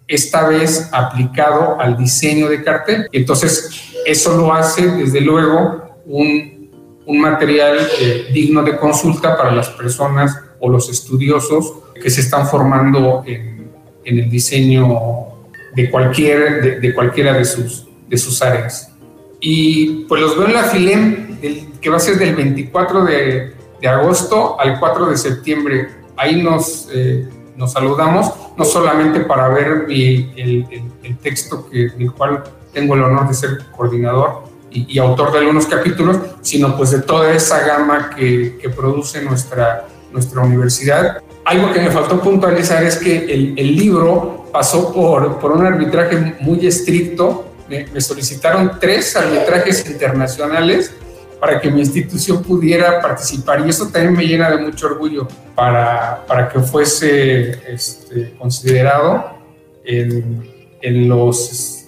esta 0.09 0.49
vez 0.49 0.89
aplicado 0.93 1.81
al 1.81 1.97
diseño 1.97 2.49
de 2.49 2.65
cartel. 2.65 3.07
Entonces, 3.13 3.71
eso 4.05 4.37
lo 4.37 4.53
hace, 4.53 4.89
desde 4.89 5.21
luego, 5.21 6.01
un, 6.07 6.71
un 7.07 7.21
material 7.21 7.79
eh, 8.01 8.29
digno 8.33 8.63
de 8.63 8.77
consulta 8.77 9.37
para 9.37 9.53
las 9.53 9.69
personas 9.71 10.37
o 10.61 10.69
los 10.69 10.89
estudiosos 10.89 11.75
que 12.01 12.11
se 12.11 12.21
están 12.21 12.47
formando 12.47 13.23
en, 13.27 13.71
en 14.05 14.19
el 14.19 14.31
diseño 14.31 15.31
de, 15.75 15.91
cualquier, 15.91 16.63
de, 16.63 16.81
de, 16.81 16.95
cualquiera 16.95 17.33
de 17.33 17.45
sus, 17.45 17.87
de 18.09 18.19
sus 18.19 18.41
áreas. 18.43 18.93
Y 19.41 20.05
pues 20.05 20.21
los 20.21 20.37
veo 20.37 20.47
en 20.47 20.55
la 20.55 20.65
FILEM, 20.65 21.39
el, 21.43 21.69
que 21.81 21.89
va 21.89 21.97
a 21.97 22.01
ser 22.01 22.19
del 22.19 22.35
24 22.35 23.05
de, 23.05 23.55
de, 23.81 23.89
agosto 23.89 24.61
al 24.61 24.79
4 24.79 25.07
de 25.07 25.17
septiembre. 25.17 25.89
Ahí 26.17 26.43
nos, 26.43 26.89
eh, 26.93 27.27
nos 27.57 27.73
saludamos, 27.73 28.33
no 28.57 28.65
solamente 28.65 29.21
para 29.21 29.49
ver 29.49 29.87
mi, 29.87 30.31
el, 30.37 30.67
el, 30.71 30.83
el, 31.03 31.19
texto 31.19 31.69
que, 31.71 31.89
del 31.89 32.13
cual 32.13 32.45
tengo 32.73 32.95
el 32.95 33.03
honor 33.03 33.29
de 33.29 33.35
ser 33.35 33.65
coordinador 33.75 34.43
y, 34.71 34.95
y, 34.95 34.99
autor 34.99 35.33
de 35.33 35.39
algunos 35.39 35.67
capítulos, 35.67 36.19
sino 36.43 36.77
pues 36.77 36.91
de 36.91 37.01
toda 37.01 37.33
esa 37.33 37.67
gama 37.67 38.11
que, 38.15 38.59
que 38.61 38.69
produce 38.69 39.23
nuestra 39.23 39.89
nuestra 40.13 40.43
universidad. 40.43 41.23
Algo 41.45 41.73
que 41.73 41.81
me 41.81 41.91
faltó 41.91 42.21
puntualizar 42.21 42.83
es 42.85 42.97
que 42.97 43.25
el, 43.57 43.77
libro 43.77 44.47
pasó 44.53 44.93
por, 44.93 45.39
por, 45.39 45.53
un 45.53 45.67
arbitraje 45.67 46.37
muy 46.41 46.67
estricto. 46.67 47.47
Me, 47.69 47.87
me, 47.87 48.01
solicitaron 48.01 48.79
tres 48.81 49.17
arbitrajes 49.17 49.87
internacionales 49.87 50.93
para 51.41 51.61
que 51.61 51.71
mi 51.71 51.81
institución 51.81 52.43
pudiera 52.43 53.01
participar 53.01 53.65
y 53.67 53.71
eso 53.71 53.89
también 53.89 54.13
me 54.13 54.27
llena 54.27 54.51
de 54.51 54.59
mucho 54.59 54.87
orgullo 54.87 55.27
para, 55.55 56.25
para 56.27 56.49
que 56.49 56.61
fuese 56.61 57.53
este, 57.73 58.35
considerado 58.39 59.39
en, 59.85 60.47
en 60.83 61.09
los 61.09 61.80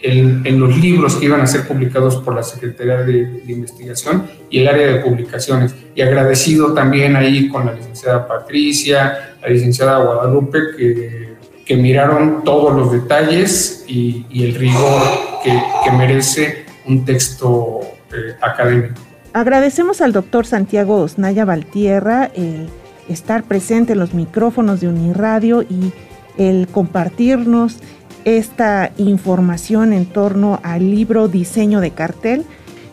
en, 0.00 0.46
en, 0.46 0.60
los 0.60 0.76
libros 0.78 1.16
que 1.16 1.26
iban 1.26 1.40
a 1.40 1.46
ser 1.46 1.66
publicados 1.66 2.16
por 2.16 2.34
la 2.34 2.42
Secretaría 2.42 2.98
de, 2.98 3.26
de, 3.26 3.52
Investigación 3.52 4.24
y 4.48 4.60
el 4.60 4.68
área 4.68 4.86
de 4.86 5.00
publicaciones. 5.00 5.74
Y 5.94 6.02
agradecido 6.02 6.72
también 6.72 7.16
ahí 7.16 7.48
con 7.48 7.66
la 7.66 7.72
licenciada 7.72 8.26
Patricia, 8.26 9.34
la 9.42 9.48
licenciada 9.48 9.98
Guadalupe, 9.98 10.58
que, 10.76 11.28
que 11.64 11.76
miraron 11.76 12.44
todos 12.44 12.74
los 12.74 12.92
detalles 12.92 13.84
y, 13.88 14.24
y 14.30 14.44
el 14.44 14.54
rigor 14.54 15.02
que, 15.42 15.60
que, 15.84 15.90
merece 15.92 16.64
un 16.86 17.04
texto 17.04 17.80
eh, 18.12 18.34
académico. 18.40 18.94
Agradecemos 19.32 20.00
al 20.00 20.12
doctor 20.12 20.46
Santiago 20.46 20.96
Osnaya 21.02 21.44
Valtierra 21.44 22.30
el 22.34 22.68
estar 23.08 23.42
presente 23.42 23.92
en 23.92 23.98
los 23.98 24.14
micrófonos 24.14 24.80
de 24.80 24.88
Uniradio 24.88 25.62
y 25.62 25.92
el 26.38 26.68
compartirnos 26.68 27.78
esta 28.24 28.92
información 28.96 29.92
en 29.92 30.06
torno 30.06 30.60
al 30.62 30.90
libro 30.90 31.28
Diseño 31.28 31.80
de 31.80 31.90
Cartel. 31.90 32.44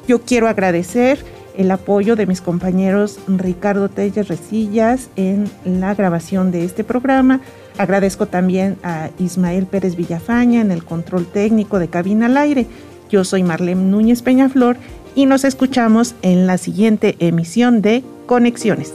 Yo 0.07 0.21
quiero 0.21 0.47
agradecer 0.47 1.19
el 1.57 1.71
apoyo 1.71 2.15
de 2.15 2.25
mis 2.25 2.41
compañeros 2.41 3.19
Ricardo 3.27 3.89
Telles 3.89 4.27
Resillas 4.27 5.09
en 5.15 5.49
la 5.63 5.95
grabación 5.95 6.51
de 6.51 6.65
este 6.65 6.83
programa. 6.83 7.41
Agradezco 7.77 8.25
también 8.25 8.77
a 8.83 9.09
Ismael 9.19 9.65
Pérez 9.65 9.95
Villafaña 9.95 10.61
en 10.61 10.71
el 10.71 10.83
control 10.83 11.25
técnico 11.25 11.79
de 11.79 11.87
Cabina 11.87 12.27
al 12.27 12.37
Aire. 12.37 12.67
Yo 13.09 13.23
soy 13.23 13.43
Marlene 13.43 13.83
Núñez 13.83 14.21
Peñaflor 14.21 14.77
y 15.15 15.25
nos 15.25 15.43
escuchamos 15.43 16.15
en 16.21 16.47
la 16.47 16.57
siguiente 16.57 17.15
emisión 17.19 17.81
de 17.81 18.03
Conexiones. 18.25 18.93